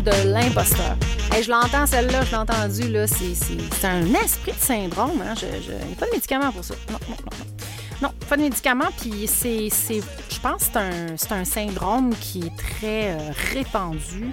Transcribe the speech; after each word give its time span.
de 0.00 0.32
l'imposteur. 0.32 0.96
Et 1.36 1.42
je 1.42 1.50
l'entends, 1.50 1.86
celle-là, 1.86 2.24
je 2.24 2.30
l'ai 2.30 2.36
entendue, 2.36 2.96
c'est 3.06 3.86
un 3.86 4.06
esprit 4.14 4.52
de 4.52 4.58
syndrome. 4.58 5.22
Hein? 5.22 5.34
Je, 5.34 5.46
je, 5.62 5.72
il 5.72 5.86
n'y 5.88 5.92
a 5.92 5.96
pas 5.98 6.06
de 6.06 6.12
médicament 6.12 6.52
pour 6.52 6.64
ça. 6.64 6.74
Non, 6.90 6.98
non, 7.08 7.16
non, 7.16 8.08
non. 8.08 8.08
Pas 8.28 8.36
de 8.36 8.42
médicament, 8.42 8.88
puis 8.98 9.26
c'est, 9.26 9.68
je 9.68 10.40
pense 10.40 10.68
que 10.68 10.72
c'est 11.16 11.32
un, 11.32 11.40
un, 11.40 11.44
syndrome 11.44 12.14
qui 12.20 12.46
est 12.46 12.56
très 12.56 13.12
euh, 13.12 13.32
répandu 13.52 14.32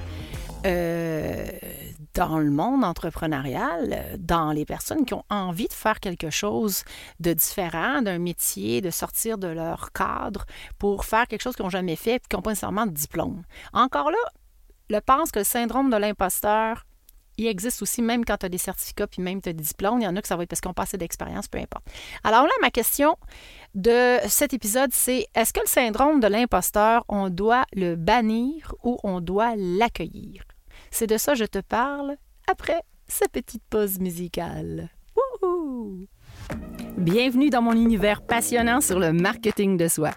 euh, 0.66 1.46
dans 2.14 2.40
le 2.40 2.50
monde 2.50 2.84
entrepreneurial, 2.84 4.18
dans 4.18 4.52
les 4.52 4.66
personnes 4.66 5.06
qui 5.06 5.14
ont 5.14 5.26
envie 5.30 5.68
de 5.68 5.74
faire 5.74 6.00
quelque 6.00 6.30
chose 6.30 6.84
de 7.20 7.34
différent, 7.34 8.02
d'un 8.02 8.20
métier, 8.20 8.82
de 8.82 8.90
sortir 8.90 9.38
de 9.38 9.48
leur 9.48 9.92
cadre 9.92 10.46
pour 10.80 11.06
faire 11.06 11.28
quelque 11.28 11.42
chose 11.42 11.56
qu'ils 11.56 11.66
n'ont 11.66 11.70
jamais 11.70 11.96
fait 11.96 12.16
et 12.16 12.20
qui 12.20 12.36
n'ont 12.36 12.42
pas 12.42 12.52
nécessairement 12.52 12.86
de 12.86 12.92
diplôme. 12.92 13.44
Encore 13.74 14.10
là, 14.10 14.18
je 14.90 14.98
pense 14.98 15.32
que 15.32 15.40
le 15.40 15.46
syndrome 15.46 15.90
de 15.90 15.98
l'imposteur, 15.98 16.86
il 17.38 17.48
existe 17.48 17.82
aussi 17.82 18.02
même 18.02 18.26
quand 18.26 18.38
tu 18.38 18.46
as 18.48 18.50
des 18.50 18.58
certificats 18.58 19.08
puis 19.08 19.22
même 19.22 19.42
tu 19.42 19.50
as 19.50 19.54
des 19.54 19.64
diplômes. 19.64 20.02
Il 20.02 20.04
y 20.04 20.08
en 20.08 20.16
a 20.16 20.22
que 20.22 20.28
ça 20.28 20.36
va 20.36 20.44
être 20.44 20.50
parce 20.50 20.62
qu'on 20.62 20.74
d'expérience, 20.98 21.48
peu 21.48 21.60
importe. 21.60 21.86
Alors 22.24 22.44
là, 22.44 22.52
ma 22.62 22.72
question 22.72 23.16
de 23.76 24.18
cet 24.28 24.54
épisode, 24.54 24.92
c'est 24.92 25.28
est-ce 25.36 25.54
que 25.54 25.60
le 25.60 25.68
syndrome 25.68 26.20
de 26.20 26.28
l'imposteur, 26.28 27.06
on 27.08 27.30
doit 27.30 27.66
le 27.74 27.96
bannir 27.96 28.74
ou 28.84 28.98
on 29.04 29.22
doit 29.22 29.56
l'accueillir? 29.56 30.44
C'est 30.90 31.08
de 31.08 31.18
ça 31.18 31.34
que 31.34 31.40
je 31.40 31.46
te 31.46 31.60
parle 31.60 32.18
après 32.48 32.82
cette 33.08 33.32
petite 33.32 33.64
pause 33.70 34.00
musicale. 34.00 34.90
Wouhou! 35.42 36.08
Bienvenue 36.98 37.50
dans 37.50 37.62
mon 37.62 37.74
univers 37.74 38.22
passionnant 38.22 38.82
sur 38.82 39.00
le 39.00 39.14
marketing 39.14 39.78
de 39.78 39.88
soi. 39.88 40.12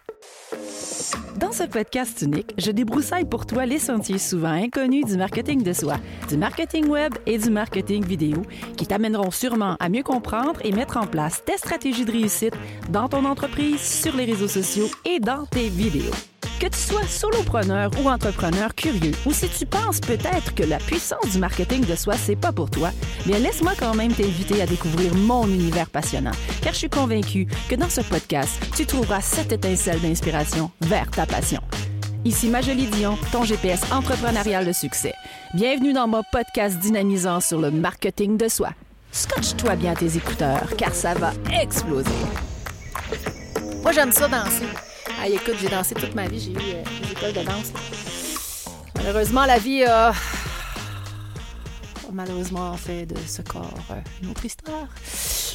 Dans 1.36 1.53
ce 1.53 1.62
podcast 1.64 2.23
unique, 2.23 2.53
je 2.59 2.70
débroussaille 2.70 3.25
pour 3.25 3.47
toi 3.47 3.64
les 3.64 3.78
sentiers 3.78 4.19
souvent 4.19 4.51
inconnus 4.51 5.06
du 5.06 5.17
marketing 5.17 5.62
de 5.62 5.73
soi, 5.73 5.95
du 6.28 6.36
marketing 6.36 6.89
web 6.89 7.14
et 7.27 7.39
du 7.39 7.51
marketing 7.51 8.05
vidéo 8.05 8.42
qui 8.77 8.86
t'amèneront 8.86 9.31
sûrement 9.31 9.77
à 9.81 9.89
mieux 9.89 10.03
comprendre 10.03 10.61
et 10.64 10.73
mettre 10.73 10.97
en 10.97 11.06
place 11.06 11.42
tes 11.45 11.56
stratégies 11.56 12.05
de 12.05 12.12
réussite 12.12 12.55
dans 12.91 13.08
ton 13.08 13.25
entreprise, 13.25 13.81
sur 13.81 14.17
les 14.17 14.25
réseaux 14.25 14.48
sociaux 14.48 14.89
et 15.05 15.20
dans 15.20 15.47
tes 15.47 15.69
vidéos. 15.69 16.12
Que 16.61 16.66
tu 16.66 16.78
sois 16.78 17.06
solopreneur 17.06 17.91
ou 18.05 18.11
entrepreneur 18.11 18.75
curieux, 18.75 19.12
ou 19.25 19.33
si 19.33 19.48
tu 19.48 19.64
penses 19.64 19.98
peut-être 19.98 20.55
que 20.55 20.62
la 20.62 20.77
puissance 20.77 21.30
du 21.33 21.39
marketing 21.39 21.86
de 21.86 21.97
soi, 21.97 22.17
c'est 22.19 22.36
pas 22.36 22.52
pour 22.52 22.69
toi, 22.69 22.91
bien 23.25 23.39
laisse-moi 23.39 23.72
quand 23.78 23.94
même 23.94 24.12
t'inviter 24.12 24.61
à 24.61 24.67
découvrir 24.67 25.14
mon 25.14 25.47
univers 25.47 25.89
passionnant, 25.89 26.33
car 26.61 26.75
je 26.75 26.80
suis 26.80 26.91
convaincue 26.91 27.47
que 27.70 27.77
dans 27.77 27.89
ce 27.89 28.02
podcast, 28.02 28.61
tu 28.77 28.84
trouveras 28.84 29.22
cette 29.22 29.52
étincelle 29.52 30.02
d'inspiration 30.02 30.70
vers 30.83 31.11
ta 31.11 31.25
passion. 31.25 31.62
Ici 32.27 32.48
Majolie 32.48 32.89
Dion, 32.89 33.17
ton 33.33 33.45
GPS 33.45 33.80
entrepreneurial 33.91 34.67
de 34.67 34.72
succès. 34.72 35.14
Bienvenue 35.55 35.95
dans 35.95 36.08
mon 36.08 36.22
podcast 36.30 36.78
dynamisant 36.78 37.41
sur 37.41 37.58
le 37.58 37.70
marketing 37.70 38.36
de 38.36 38.48
soi. 38.48 38.69
Scotche-toi 39.12 39.77
bien 39.77 39.95
tes 39.95 40.14
écouteurs, 40.14 40.69
car 40.77 40.95
ça 40.95 41.14
va 41.14 41.33
exploser. 41.58 42.11
Moi, 43.83 43.92
j'aime 43.92 44.12
ça 44.12 44.28
danser. 44.28 44.67
Ah, 45.22 45.28
écoute, 45.28 45.56
j'ai 45.60 45.68
dansé 45.68 45.94
toute 45.94 46.14
ma 46.14 46.26
vie, 46.26 46.40
j'ai 46.40 46.52
eu 46.52 46.56
euh, 46.56 46.82
des 47.02 47.12
écoles 47.12 47.34
de 47.34 47.42
danse. 47.44 47.74
Malheureusement, 48.96 49.44
la 49.44 49.58
vie 49.58 49.84
a 49.84 50.14
malheureusement 52.10 52.74
fait 52.78 53.04
de 53.04 53.16
ce 53.18 53.42
corps 53.42 53.84
euh, 53.90 54.00
une 54.22 54.30
autre 54.30 54.46
histoire 54.46 54.88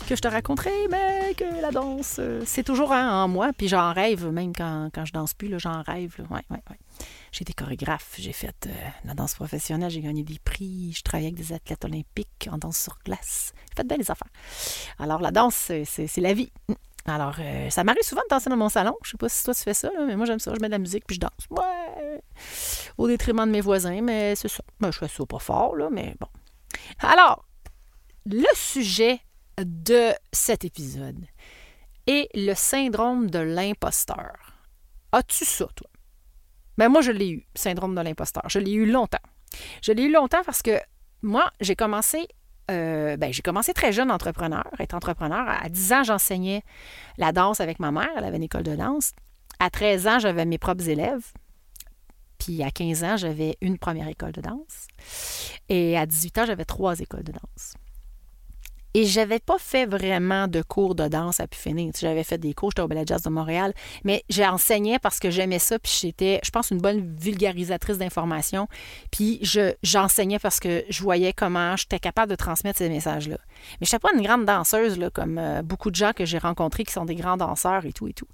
que 0.07 0.15
je 0.15 0.21
te 0.21 0.27
raconterai, 0.27 0.69
mais 0.91 1.33
que 1.33 1.61
la 1.63 1.71
danse, 1.71 2.17
euh, 2.19 2.43
c'est 2.45 2.61
toujours 2.61 2.91
en 2.91 3.27
moi, 3.27 3.53
puis 3.57 3.67
j'en 3.67 3.91
rêve, 3.91 4.27
même 4.27 4.55
quand, 4.55 4.89
quand 4.93 5.03
je 5.03 5.13
danse 5.13 5.33
plus, 5.33 5.59
j'en 5.59 5.81
rêve. 5.81 6.15
J'ai 7.31 7.41
été 7.41 7.53
chorégraphe, 7.53 8.13
j'ai 8.19 8.33
fait 8.33 8.69
la 9.03 9.15
danse 9.15 9.33
professionnelle, 9.33 9.89
j'ai 9.89 10.01
gagné 10.01 10.21
des 10.21 10.37
prix, 10.37 10.93
je 10.95 11.01
travaille 11.01 11.25
avec 11.25 11.37
des 11.37 11.53
athlètes 11.53 11.83
olympiques 11.83 12.49
en 12.51 12.59
danse 12.59 12.77
sur 12.77 12.99
glace. 13.03 13.53
J'ai 13.71 13.77
fait 13.77 13.87
bien 13.87 13.97
les 13.97 14.11
affaires. 14.11 14.29
Alors 14.99 15.21
la 15.21 15.31
danse, 15.31 15.71
c'est 15.85 16.17
la 16.17 16.33
vie. 16.33 16.51
Alors, 17.07 17.35
euh, 17.39 17.69
ça 17.69 17.83
m'arrive 17.83 18.03
souvent 18.03 18.23
de 18.23 18.29
danser 18.29 18.49
dans 18.49 18.57
mon 18.57 18.69
salon. 18.69 18.95
Je 19.03 19.11
sais 19.11 19.17
pas 19.17 19.29
si 19.29 19.43
toi 19.43 19.53
tu 19.53 19.61
fais 19.61 19.75
ça, 19.75 19.91
mais 20.07 20.15
moi 20.15 20.25
j'aime 20.25 20.39
ça. 20.39 20.53
Je 20.55 20.59
mets 20.59 20.67
de 20.67 20.71
la 20.71 20.79
musique 20.79 21.05
puis 21.05 21.15
je 21.15 21.21
danse. 21.21 21.31
Ouais! 21.51 22.21
Au 22.97 23.07
détriment 23.07 23.45
de 23.45 23.51
mes 23.51 23.61
voisins, 23.61 24.01
mais 24.01 24.35
c'est 24.35 24.47
ça. 24.47 24.63
Moi, 24.79 24.91
je 24.91 24.97
fais 24.97 25.07
ça 25.07 25.25
pas 25.25 25.39
fort, 25.39 25.75
là, 25.75 25.89
mais 25.91 26.15
bon. 26.19 26.27
Alors, 26.99 27.45
le 28.25 28.47
sujet 28.55 29.19
de 29.59 30.13
cet 30.31 30.65
épisode 30.65 31.25
est 32.07 32.27
le 32.33 32.53
syndrome 32.55 33.29
de 33.29 33.39
l'imposteur. 33.39 34.53
As-tu 35.11 35.45
ça, 35.45 35.67
toi? 35.75 35.89
Ben 36.77 36.89
moi, 36.89 37.01
je 37.01 37.11
l'ai 37.11 37.29
eu, 37.29 37.47
syndrome 37.55 37.95
de 37.95 38.01
l'imposteur. 38.01 38.43
Je 38.47 38.59
l'ai 38.59 38.73
eu 38.73 38.85
longtemps. 38.85 39.17
Je 39.81 39.91
l'ai 39.91 40.03
eu 40.03 40.11
longtemps 40.11 40.43
parce 40.43 40.61
que 40.61 40.79
moi, 41.21 41.49
j'ai 41.61 41.75
commencé 41.75 42.27
euh, 42.71 43.17
ben, 43.17 43.31
j'ai 43.31 43.41
commencé 43.41 43.73
très 43.73 43.91
jeune 43.91 44.11
entrepreneur, 44.11 44.63
être 44.79 44.93
entrepreneur. 44.93 45.47
À 45.47 45.69
10 45.69 45.93
ans, 45.93 46.03
j'enseignais 46.03 46.63
la 47.17 47.31
danse 47.31 47.61
avec 47.61 47.79
ma 47.79 47.91
mère. 47.91 48.09
Elle 48.17 48.23
avait 48.23 48.37
une 48.37 48.43
école 48.43 48.63
de 48.63 48.75
danse. 48.75 49.11
À 49.59 49.69
13 49.69 50.07
ans, 50.07 50.19
j'avais 50.19 50.45
mes 50.45 50.57
propres 50.57 50.89
élèves. 50.89 51.31
Puis 52.37 52.63
à 52.63 52.71
15 52.71 53.03
ans, 53.03 53.17
j'avais 53.17 53.57
une 53.61 53.77
première 53.77 54.07
école 54.07 54.31
de 54.31 54.41
danse. 54.41 54.87
Et 55.69 55.97
à 55.97 56.05
18 56.05 56.37
ans, 56.39 56.45
j'avais 56.45 56.65
trois 56.65 56.99
écoles 56.99 57.23
de 57.23 57.31
danse. 57.31 57.75
Et 58.95 59.03
j'avais 59.03 59.39
pas 59.39 59.57
fait 59.59 59.85
vraiment 59.85 60.47
de 60.47 60.61
cours 60.61 60.95
de 60.95 61.09
danse 61.09 61.41
à 61.41 61.47
pu. 61.47 61.59
J'avais 61.99 62.23
fait 62.23 62.37
des 62.37 62.53
cours, 62.53 62.71
j'étais 62.71 62.81
au 62.81 62.87
Ballet 62.87 63.03
Jazz 63.05 63.23
de 63.23 63.29
Montréal, 63.29 63.73
mais 64.05 64.23
j'enseignais 64.29 64.99
parce 64.99 65.19
que 65.19 65.29
j'aimais 65.29 65.59
ça, 65.59 65.77
puis 65.79 65.91
j'étais, 65.99 66.39
je 66.45 66.49
pense, 66.49 66.71
une 66.71 66.79
bonne 66.79 67.13
vulgarisatrice 67.19 67.97
d'informations. 67.97 68.69
Puis 69.11 69.39
je, 69.41 69.73
j'enseignais 69.83 70.39
parce 70.39 70.61
que 70.61 70.85
je 70.87 71.03
voyais 71.03 71.33
comment 71.33 71.75
j'étais 71.75 71.99
capable 71.99 72.29
de 72.29 72.37
transmettre 72.37 72.77
ces 72.77 72.87
messages-là. 72.87 73.37
Mais 73.81 73.85
je 73.85 73.93
n'étais 73.95 73.99
pas 73.99 74.13
une 74.15 74.21
grande 74.21 74.45
danseuse, 74.45 74.97
là, 74.97 75.09
comme 75.09 75.39
euh, 75.39 75.61
beaucoup 75.61 75.91
de 75.91 75.95
gens 75.95 76.13
que 76.13 76.23
j'ai 76.23 76.37
rencontrés 76.37 76.85
qui 76.85 76.93
sont 76.93 77.03
des 77.03 77.15
grands 77.15 77.35
danseurs 77.35 77.85
et 77.85 77.91
tout 77.91 78.07
et 78.07 78.13
tout. 78.13 78.27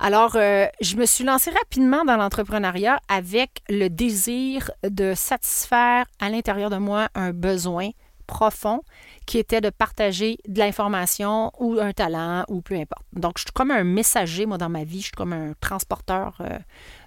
Alors, 0.00 0.36
euh, 0.36 0.66
je 0.82 0.96
me 0.96 1.06
suis 1.06 1.24
lancée 1.24 1.50
rapidement 1.50 2.04
dans 2.04 2.18
l'entrepreneuriat 2.18 3.00
avec 3.08 3.62
le 3.70 3.88
désir 3.88 4.70
de 4.82 5.14
satisfaire 5.14 6.04
à 6.20 6.28
l'intérieur 6.28 6.68
de 6.68 6.76
moi 6.76 7.08
un 7.14 7.30
besoin 7.30 7.88
profond 8.26 8.82
qui 9.26 9.38
était 9.38 9.60
de 9.60 9.70
partager 9.70 10.38
de 10.46 10.58
l'information 10.58 11.52
ou 11.58 11.78
un 11.80 11.92
talent 11.92 12.44
ou 12.48 12.60
peu 12.60 12.74
importe. 12.74 13.04
Donc, 13.12 13.38
je 13.38 13.42
suis 13.42 13.52
comme 13.52 13.70
un 13.70 13.84
messager, 13.84 14.46
moi, 14.46 14.58
dans 14.58 14.68
ma 14.68 14.84
vie. 14.84 15.00
Je 15.00 15.06
suis 15.06 15.12
comme 15.12 15.32
un 15.32 15.54
transporteur 15.60 16.36
euh, 16.40 16.58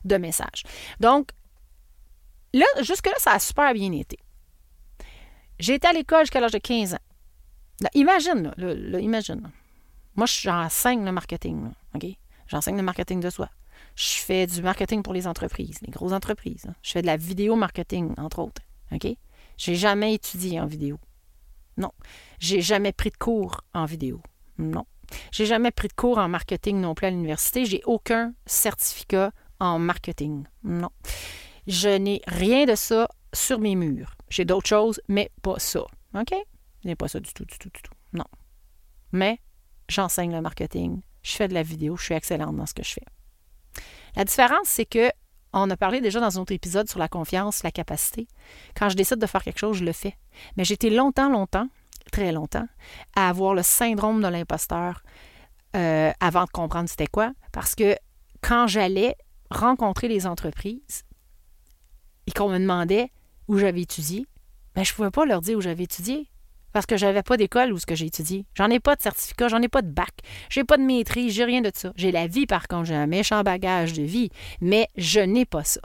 de 0.05 0.17
messages. 0.17 0.63
Donc, 0.99 1.29
là, 2.53 2.65
jusque-là, 2.81 3.15
ça 3.17 3.33
a 3.33 3.39
super 3.39 3.73
bien 3.73 3.91
été. 3.91 4.17
J'ai 5.59 5.75
été 5.75 5.87
à 5.87 5.93
l'école 5.93 6.21
jusqu'à 6.21 6.39
l'âge 6.39 6.51
de 6.51 6.59
15 6.59 6.93
ans. 6.93 7.89
imagine, 7.93 8.53
là, 8.57 8.99
imagine. 8.99 9.51
Moi, 10.15 10.25
j'enseigne 10.25 11.05
le 11.05 11.11
marketing, 11.11 11.71
OK? 11.95 12.05
J'enseigne 12.47 12.77
le 12.77 12.83
marketing 12.83 13.19
de 13.19 13.29
soi. 13.29 13.49
Je 13.95 14.21
fais 14.21 14.47
du 14.47 14.61
marketing 14.61 15.03
pour 15.03 15.13
les 15.13 15.27
entreprises, 15.27 15.79
les 15.81 15.91
grosses 15.91 16.13
entreprises. 16.13 16.67
Je 16.81 16.91
fais 16.91 17.01
de 17.01 17.07
la 17.07 17.17
vidéo 17.17 17.55
marketing, 17.55 18.13
entre 18.17 18.39
autres. 18.39 18.61
OK? 18.91 19.07
J'ai 19.57 19.75
jamais 19.75 20.13
étudié 20.13 20.59
en 20.59 20.67
vidéo. 20.67 20.99
Non. 21.77 21.91
J'ai 22.39 22.61
jamais 22.61 22.91
pris 22.91 23.11
de 23.11 23.17
cours 23.17 23.61
en 23.73 23.85
vidéo. 23.85 24.21
Non. 24.57 24.85
J'ai 25.31 25.45
jamais 25.45 25.71
pris 25.71 25.87
de 25.87 25.93
cours 25.93 26.17
en 26.17 26.27
marketing 26.27 26.81
non 26.81 26.95
plus 26.95 27.07
à 27.07 27.09
l'université. 27.09 27.65
J'ai 27.65 27.81
aucun 27.85 28.33
certificat 28.45 29.31
en 29.59 29.79
marketing. 29.79 30.45
Non. 30.63 30.89
Je 31.67 31.89
n'ai 31.89 32.21
rien 32.27 32.65
de 32.65 32.75
ça 32.75 33.07
sur 33.33 33.59
mes 33.59 33.75
murs. 33.75 34.15
J'ai 34.29 34.45
d'autres 34.45 34.67
choses, 34.67 35.01
mais 35.07 35.31
pas 35.41 35.59
ça. 35.59 35.81
OK? 36.13 36.33
Je 36.83 36.87
n'ai 36.87 36.95
pas 36.95 37.07
ça 37.07 37.19
du 37.19 37.33
tout, 37.33 37.45
du 37.45 37.57
tout, 37.57 37.69
du 37.69 37.81
tout. 37.81 37.93
Non. 38.13 38.25
Mais 39.11 39.39
j'enseigne 39.87 40.33
le 40.33 40.41
marketing. 40.41 41.01
Je 41.23 41.35
fais 41.35 41.47
de 41.47 41.53
la 41.53 41.63
vidéo. 41.63 41.95
Je 41.97 42.03
suis 42.03 42.13
excellente 42.13 42.55
dans 42.55 42.65
ce 42.65 42.73
que 42.73 42.83
je 42.83 42.93
fais. 42.93 43.05
La 44.15 44.25
différence, 44.25 44.67
c'est 44.67 44.85
que 44.85 45.11
on 45.53 45.69
a 45.69 45.77
parlé 45.77 46.01
déjà 46.01 46.19
dans 46.19 46.37
un 46.37 46.41
autre 46.41 46.53
épisode 46.53 46.89
sur 46.89 46.99
la 46.99 47.07
confiance, 47.07 47.63
la 47.63 47.71
capacité. 47.71 48.27
Quand 48.75 48.89
je 48.89 48.95
décide 48.95 49.17
de 49.17 49.25
faire 49.25 49.43
quelque 49.43 49.59
chose, 49.59 49.77
je 49.77 49.85
le 49.85 49.93
fais. 49.93 50.15
Mais 50.55 50.65
j'étais 50.65 50.89
longtemps, 50.89 51.29
longtemps, 51.29 51.67
très 52.11 52.31
longtemps, 52.31 52.67
à 53.15 53.29
avoir 53.29 53.53
le 53.53 53.63
syndrome 53.63 54.21
de 54.21 54.27
l'imposteur 54.27 55.01
euh, 55.75 56.11
avant 56.19 56.45
de 56.45 56.49
comprendre 56.49 56.89
c'était 56.89 57.07
quoi. 57.07 57.31
Parce 57.51 57.75
que 57.75 57.95
quand 58.41 58.67
j'allais 58.67 59.15
rencontrer 59.49 60.07
les 60.07 60.27
entreprises 60.27 61.03
et 62.25 62.31
qu'on 62.31 62.49
me 62.49 62.59
demandait 62.59 63.11
où 63.47 63.57
j'avais 63.57 63.81
étudié, 63.81 64.25
ben, 64.75 64.83
je 64.83 64.91
ne 64.91 64.95
pouvais 64.95 65.11
pas 65.11 65.25
leur 65.25 65.41
dire 65.41 65.57
où 65.57 65.61
j'avais 65.61 65.83
étudié 65.83 66.29
parce 66.73 66.85
que 66.85 66.97
j'avais 66.97 67.23
pas 67.23 67.37
d'école 67.37 67.73
où 67.73 67.79
ce 67.79 67.85
que 67.85 67.95
j'ai 67.95 68.05
étudié. 68.05 68.45
J'en 68.53 68.69
ai 68.69 68.79
pas 68.79 68.95
de 68.95 69.01
certificat, 69.01 69.47
j'en 69.47 69.61
ai 69.61 69.67
pas 69.67 69.81
de 69.81 69.89
bac, 69.89 70.11
j'ai 70.49 70.63
pas 70.63 70.77
de 70.77 70.83
maîtrise, 70.83 71.33
j'ai 71.33 71.45
rien 71.45 71.61
de 71.61 71.71
ça. 71.73 71.91
J'ai 71.95 72.11
la 72.11 72.27
vie 72.27 72.45
par 72.45 72.67
contre, 72.67 72.85
j'ai 72.85 72.95
un 72.95 73.07
méchant 73.07 73.41
bagage 73.41 73.93
de 73.93 74.03
vie, 74.03 74.29
mais 74.61 74.87
je 74.95 75.19
n'ai 75.19 75.45
pas 75.45 75.63
ça. 75.63 75.81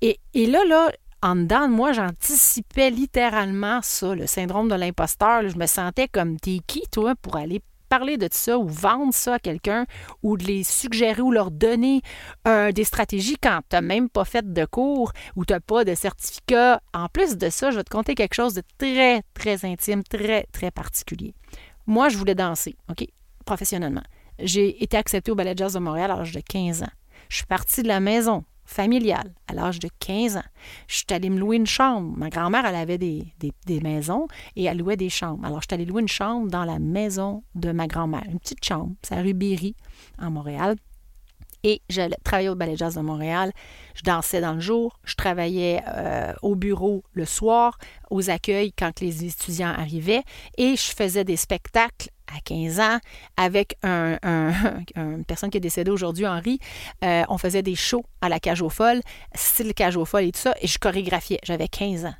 Et, 0.00 0.20
et 0.34 0.46
là, 0.46 0.64
là, 0.64 0.92
en 1.22 1.36
dedans 1.36 1.68
de 1.68 1.72
moi, 1.72 1.92
j'anticipais 1.92 2.90
littéralement 2.90 3.80
ça, 3.82 4.14
le 4.14 4.26
syndrome 4.26 4.68
de 4.68 4.74
l'imposteur. 4.74 5.48
Je 5.48 5.56
me 5.56 5.66
sentais 5.66 6.08
comme 6.08 6.38
t'es 6.38 6.58
qui, 6.66 6.82
toi, 6.90 7.14
pour 7.14 7.36
aller 7.36 7.62
parler 7.88 8.16
de 8.16 8.28
ça 8.30 8.58
ou 8.58 8.66
vendre 8.66 9.12
ça 9.12 9.34
à 9.34 9.38
quelqu'un 9.38 9.84
ou 10.22 10.36
de 10.36 10.44
les 10.44 10.64
suggérer 10.64 11.20
ou 11.20 11.30
leur 11.30 11.50
donner 11.50 12.00
euh, 12.48 12.72
des 12.72 12.84
stratégies 12.84 13.36
quand 13.36 13.60
tu 13.68 13.76
n'as 13.76 13.82
même 13.82 14.08
pas 14.08 14.24
fait 14.24 14.50
de 14.50 14.64
cours 14.64 15.12
ou 15.36 15.44
tu 15.44 15.52
n'as 15.52 15.60
pas 15.60 15.84
de 15.84 15.94
certificat? 15.94 16.80
En 16.94 17.08
plus 17.08 17.36
de 17.36 17.50
ça, 17.50 17.70
je 17.70 17.76
vais 17.76 17.84
te 17.84 17.90
conter 17.90 18.14
quelque 18.14 18.34
chose 18.34 18.54
de 18.54 18.62
très, 18.78 19.22
très 19.34 19.64
intime, 19.64 20.02
très, 20.02 20.46
très 20.52 20.70
particulier. 20.70 21.34
Moi, 21.86 22.08
je 22.08 22.16
voulais 22.16 22.34
danser, 22.34 22.76
OK, 22.90 23.06
professionnellement. 23.44 24.02
J'ai 24.38 24.82
été 24.82 24.96
acceptée 24.96 25.30
au 25.30 25.34
Ballet 25.34 25.54
Jazz 25.54 25.74
de 25.74 25.78
Montréal 25.78 26.10
à 26.10 26.16
l'âge 26.16 26.32
de 26.32 26.40
15 26.40 26.82
ans. 26.82 26.92
Je 27.28 27.36
suis 27.36 27.46
partie 27.46 27.82
de 27.82 27.88
la 27.88 28.00
maison 28.00 28.42
familiale 28.64 29.32
à 29.48 29.54
l'âge 29.54 29.78
de 29.78 29.88
15 29.98 30.36
ans. 30.36 30.44
Je 30.86 30.96
suis 30.96 31.06
allée 31.10 31.30
me 31.30 31.38
louer 31.38 31.56
une 31.56 31.66
chambre. 31.66 32.16
Ma 32.16 32.30
grand-mère, 32.30 32.64
elle 32.64 32.74
avait 32.74 32.98
des, 32.98 33.32
maisons 33.82 34.26
et 34.56 34.64
elle 34.64 34.78
louait 34.78 34.96
des 34.96 35.10
chambres. 35.10 35.44
Alors, 35.44 35.60
je 35.60 35.66
suis 35.68 35.74
allée 35.74 35.84
louer 35.84 36.02
une 36.02 36.08
chambre 36.08 36.50
dans 36.50 36.64
la 36.64 36.78
maison 36.78 37.42
de 37.54 37.72
ma 37.72 37.86
grand-mère, 37.86 38.24
une 38.30 38.38
petite 38.38 38.64
chambre. 38.64 38.94
C'est 39.02 39.14
à 39.14 39.22
rue 39.22 39.34
Berry, 39.34 39.74
en 40.20 40.30
Montréal. 40.30 40.76
Et 41.64 41.80
je 41.88 42.10
travaillais 42.24 42.48
au 42.48 42.56
Ballet 42.56 42.76
Jazz 42.76 42.96
de 42.96 43.00
Montréal. 43.00 43.52
Je 43.94 44.02
dansais 44.02 44.40
dans 44.40 44.54
le 44.54 44.60
jour. 44.60 44.98
Je 45.04 45.14
travaillais 45.14 45.80
euh, 45.86 46.32
au 46.42 46.56
bureau 46.56 47.04
le 47.12 47.24
soir, 47.24 47.78
aux 48.10 48.30
accueils 48.30 48.72
quand 48.72 49.00
les 49.00 49.24
étudiants 49.24 49.72
arrivaient. 49.72 50.24
Et 50.58 50.74
je 50.74 50.92
faisais 50.94 51.22
des 51.24 51.36
spectacles 51.36 52.08
à 52.36 52.40
15 52.40 52.80
ans 52.80 52.98
avec 53.36 53.76
un, 53.82 54.18
une 54.96 55.24
personne 55.26 55.50
qui 55.50 55.58
est 55.58 55.60
décédée 55.60 55.90
aujourd'hui, 55.90 56.26
Henri. 56.26 56.58
Euh, 57.04 57.22
on 57.28 57.38
faisait 57.38 57.62
des 57.62 57.74
shows 57.74 58.04
à 58.20 58.28
la 58.28 58.40
cage 58.40 58.62
aux 58.62 58.70
folles, 58.70 59.00
style 59.34 59.74
cage 59.74 59.96
aux 59.96 60.04
folles 60.04 60.24
et 60.24 60.32
tout 60.32 60.40
ça. 60.40 60.54
Et 60.60 60.66
je 60.66 60.78
chorégraphiais. 60.78 61.38
J'avais 61.42 61.68
15 61.68 62.06
ans. 62.06 62.14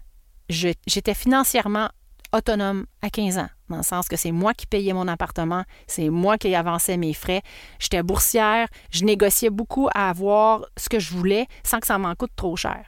J'étais 0.49 1.15
financièrement 1.15 1.89
autonome 2.33 2.87
à 3.03 3.11
15 3.11 3.39
ans, 3.39 3.49
dans 3.69 3.79
le 3.79 3.83
sens 3.83 4.09
que 4.09 4.17
c'est 4.17 4.33
moi 4.33 4.55
qui 4.55 4.67
payais 4.67 4.93
mon 4.93 5.07
appartement, 5.07 5.65
c'est 5.87 6.09
moi 6.09 6.39
qui 6.39 6.55
avançais 6.55 6.97
mes 6.97 7.13
frais. 7.13 7.43
J'étais 7.79 8.03
boursière, 8.03 8.69
je 8.91 9.05
négociais 9.05 9.51
beaucoup 9.51 9.89
à 9.95 10.11
avoir 10.11 10.65
ce 10.77 10.89
que 10.89 10.99
je 10.99 11.13
voulais 11.13 11.47
sans 11.63 11.79
que 11.79 11.87
ça 11.87 11.99
m'en 11.99 12.15
coûte 12.15 12.33
trop 12.37 12.57
cher. 12.57 12.87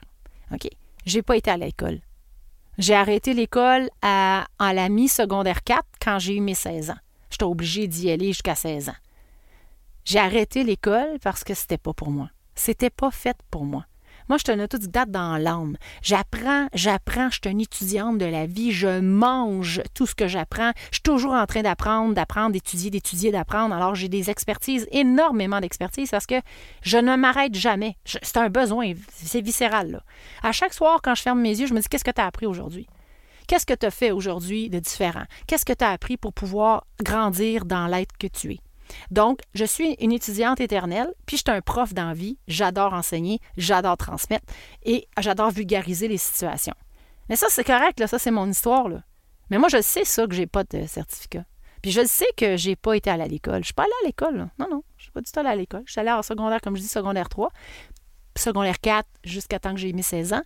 OK? 0.51 0.67
J'ai 1.05 1.21
pas 1.21 1.37
été 1.37 1.51
à 1.51 1.57
l'école. 1.57 1.99
J'ai 2.77 2.95
arrêté 2.95 3.33
l'école 3.33 3.89
à, 4.01 4.45
à 4.59 4.73
la 4.73 4.89
mi-secondaire 4.89 5.63
4 5.63 5.83
quand 6.03 6.19
j'ai 6.19 6.35
eu 6.35 6.41
mes 6.41 6.55
16 6.55 6.89
ans. 6.89 6.97
J'étais 7.29 7.43
obligée 7.43 7.87
d'y 7.87 8.11
aller 8.11 8.27
jusqu'à 8.27 8.55
16 8.55 8.89
ans. 8.89 8.95
J'ai 10.05 10.19
arrêté 10.19 10.63
l'école 10.63 11.17
parce 11.23 11.43
que 11.43 11.53
c'était 11.53 11.77
pas 11.77 11.93
pour 11.93 12.11
moi. 12.11 12.29
C'était 12.53 12.89
pas 12.89 13.11
fait 13.11 13.37
pour 13.49 13.65
moi. 13.65 13.85
Moi, 14.27 14.39
je 14.39 14.43
suis 14.51 14.59
un 14.59 14.63
autodidacte 14.63 15.11
dans 15.11 15.37
l'âme. 15.37 15.77
J'apprends, 16.01 16.67
j'apprends, 16.73 17.29
je 17.29 17.39
suis 17.43 17.51
une 17.51 17.61
étudiante 17.61 18.17
de 18.17 18.25
la 18.25 18.47
vie, 18.47 18.71
je 18.71 18.99
mange 18.99 19.83
tout 19.93 20.07
ce 20.07 20.15
que 20.15 20.27
j'apprends. 20.27 20.71
Je 20.89 20.95
suis 20.95 21.03
toujours 21.03 21.33
en 21.33 21.45
train 21.45 21.61
d'apprendre, 21.61 22.15
d'apprendre, 22.15 22.51
d'étudier, 22.53 22.89
d'étudier, 22.89 23.31
d'apprendre. 23.31 23.75
Alors, 23.75 23.93
j'ai 23.93 24.09
des 24.09 24.31
expertises, 24.31 24.87
énormément 24.91 25.59
d'expertises 25.59 26.09
parce 26.09 26.25
que 26.25 26.41
je 26.81 26.97
ne 26.97 27.15
m'arrête 27.15 27.53
jamais. 27.53 27.97
C'est 28.05 28.37
un 28.37 28.49
besoin, 28.49 28.93
c'est 29.11 29.41
viscéral. 29.41 30.01
À 30.41 30.51
chaque 30.51 30.73
soir, 30.73 31.01
quand 31.03 31.13
je 31.13 31.21
ferme 31.21 31.41
mes 31.41 31.59
yeux, 31.59 31.67
je 31.67 31.75
me 31.75 31.79
dis, 31.79 31.87
qu'est-ce 31.87 32.03
que 32.03 32.11
tu 32.11 32.21
as 32.21 32.25
appris 32.25 32.47
aujourd'hui? 32.47 32.87
Qu'est-ce 33.47 33.65
que 33.65 33.73
tu 33.73 33.85
as 33.85 33.91
fait 33.91 34.11
aujourd'hui 34.11 34.69
de 34.69 34.79
différent? 34.79 35.25
Qu'est-ce 35.47 35.65
que 35.65 35.73
tu 35.73 35.83
as 35.83 35.91
appris 35.91 36.17
pour 36.17 36.33
pouvoir 36.33 36.85
grandir 37.03 37.65
dans 37.65 37.87
l'être 37.87 38.17
que 38.17 38.27
tu 38.27 38.53
es? 38.53 38.59
Donc, 39.11 39.39
je 39.53 39.65
suis 39.65 39.93
une 39.99 40.11
étudiante 40.11 40.59
éternelle, 40.59 41.11
puis 41.25 41.37
je 41.37 41.43
suis 41.45 41.55
un 41.55 41.61
prof 41.61 41.93
d'envie. 41.93 42.37
J'adore 42.47 42.93
enseigner, 42.93 43.39
j'adore 43.57 43.97
transmettre 43.97 44.45
et 44.83 45.07
j'adore 45.19 45.51
vulgariser 45.51 46.07
les 46.07 46.17
situations. 46.17 46.75
Mais 47.29 47.35
ça, 47.35 47.47
c'est 47.49 47.63
correct, 47.63 47.99
là, 47.99 48.07
ça, 48.07 48.19
c'est 48.19 48.31
mon 48.31 48.49
histoire. 48.49 48.87
Là. 48.87 49.01
Mais 49.49 49.57
moi, 49.57 49.69
je 49.69 49.81
sais 49.81 50.05
ça 50.05 50.27
que 50.27 50.35
j'ai 50.35 50.47
pas 50.47 50.63
de 50.63 50.85
certificat. 50.85 51.45
Puis 51.81 51.91
je 51.91 52.05
sais 52.05 52.27
que 52.35 52.57
j'ai 52.57 52.75
pas 52.75 52.95
été 52.95 53.09
à 53.09 53.17
l'école. 53.17 53.59
Je 53.61 53.65
suis 53.65 53.73
pas 53.73 53.83
allée 53.83 53.91
à 54.03 54.07
l'école. 54.07 54.49
Non, 54.57 54.67
non, 54.71 54.83
je 54.97 55.03
suis 55.03 55.11
pas 55.11 55.21
du 55.21 55.31
tout 55.31 55.39
allée 55.39 55.49
à 55.49 55.55
l'école. 55.55 55.83
Je 55.85 55.91
suis 55.91 56.01
allée 56.01 56.11
en 56.11 56.23
secondaire, 56.23 56.61
comme 56.61 56.75
je 56.75 56.81
dis, 56.81 56.87
secondaire 56.87 57.29
3, 57.29 57.49
secondaire 58.35 58.79
4, 58.79 59.07
jusqu'à 59.23 59.59
temps 59.59 59.73
que 59.73 59.79
j'ai 59.79 59.93
mis 59.93 60.03
16 60.03 60.33
ans. 60.33 60.41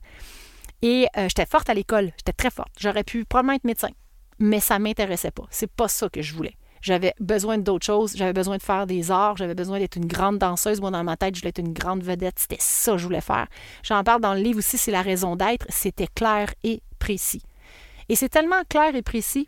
Et 0.82 1.08
euh, 1.18 1.28
j'étais 1.28 1.46
forte 1.46 1.70
à 1.70 1.74
l'école. 1.74 2.12
J'étais 2.18 2.34
très 2.34 2.50
forte. 2.50 2.72
J'aurais 2.80 3.04
pu 3.04 3.26
probablement 3.26 3.56
être 3.56 3.64
médecin. 3.64 3.90
Mais 4.40 4.60
ça 4.60 4.80
m'intéressait 4.80 5.32
pas. 5.32 5.46
C'est 5.50 5.72
pas 5.72 5.88
ça 5.88 6.10
que 6.10 6.22
je 6.22 6.34
voulais. 6.34 6.56
J'avais 6.82 7.14
besoin 7.20 7.58
d'autres 7.58 7.86
choses. 7.86 8.16
J'avais 8.16 8.34
besoin 8.34 8.58
de 8.58 8.62
faire 8.62 8.88
des 8.88 9.12
arts. 9.12 9.36
J'avais 9.36 9.56
besoin 9.56 9.80
d'être 9.80 9.98
une 9.98 10.06
grande 10.06 10.38
danseuse. 10.38 10.80
Moi, 10.80 10.92
dans 10.92 11.04
ma 11.04 11.18
tête, 11.18 11.36
je 11.36 11.42
voulais 11.42 11.50
être 11.50 11.60
une 11.60 11.74
grande 11.74 12.04
vedette. 12.04 12.40
C'était 12.40 12.58
ça 12.60 12.94
que 12.94 12.98
je 13.00 13.04
voulais 13.04 13.22
faire. 13.22 13.48
J'en 13.84 14.04
parle 14.04 14.22
dans 14.22 14.34
le 14.34 14.40
livre 14.40 14.60
aussi, 14.60 14.78
c'est 14.78 14.92
la 14.92 15.02
raison 15.02 15.36
d'être. 15.36 15.66
C'était 15.70 16.08
clair 16.08 16.54
et 16.64 16.82
précis. 16.98 17.44
Et 18.08 18.16
c'est 18.16 18.30
tellement 18.30 18.64
clair 18.70 18.96
et 18.96 19.02
précis 19.02 19.48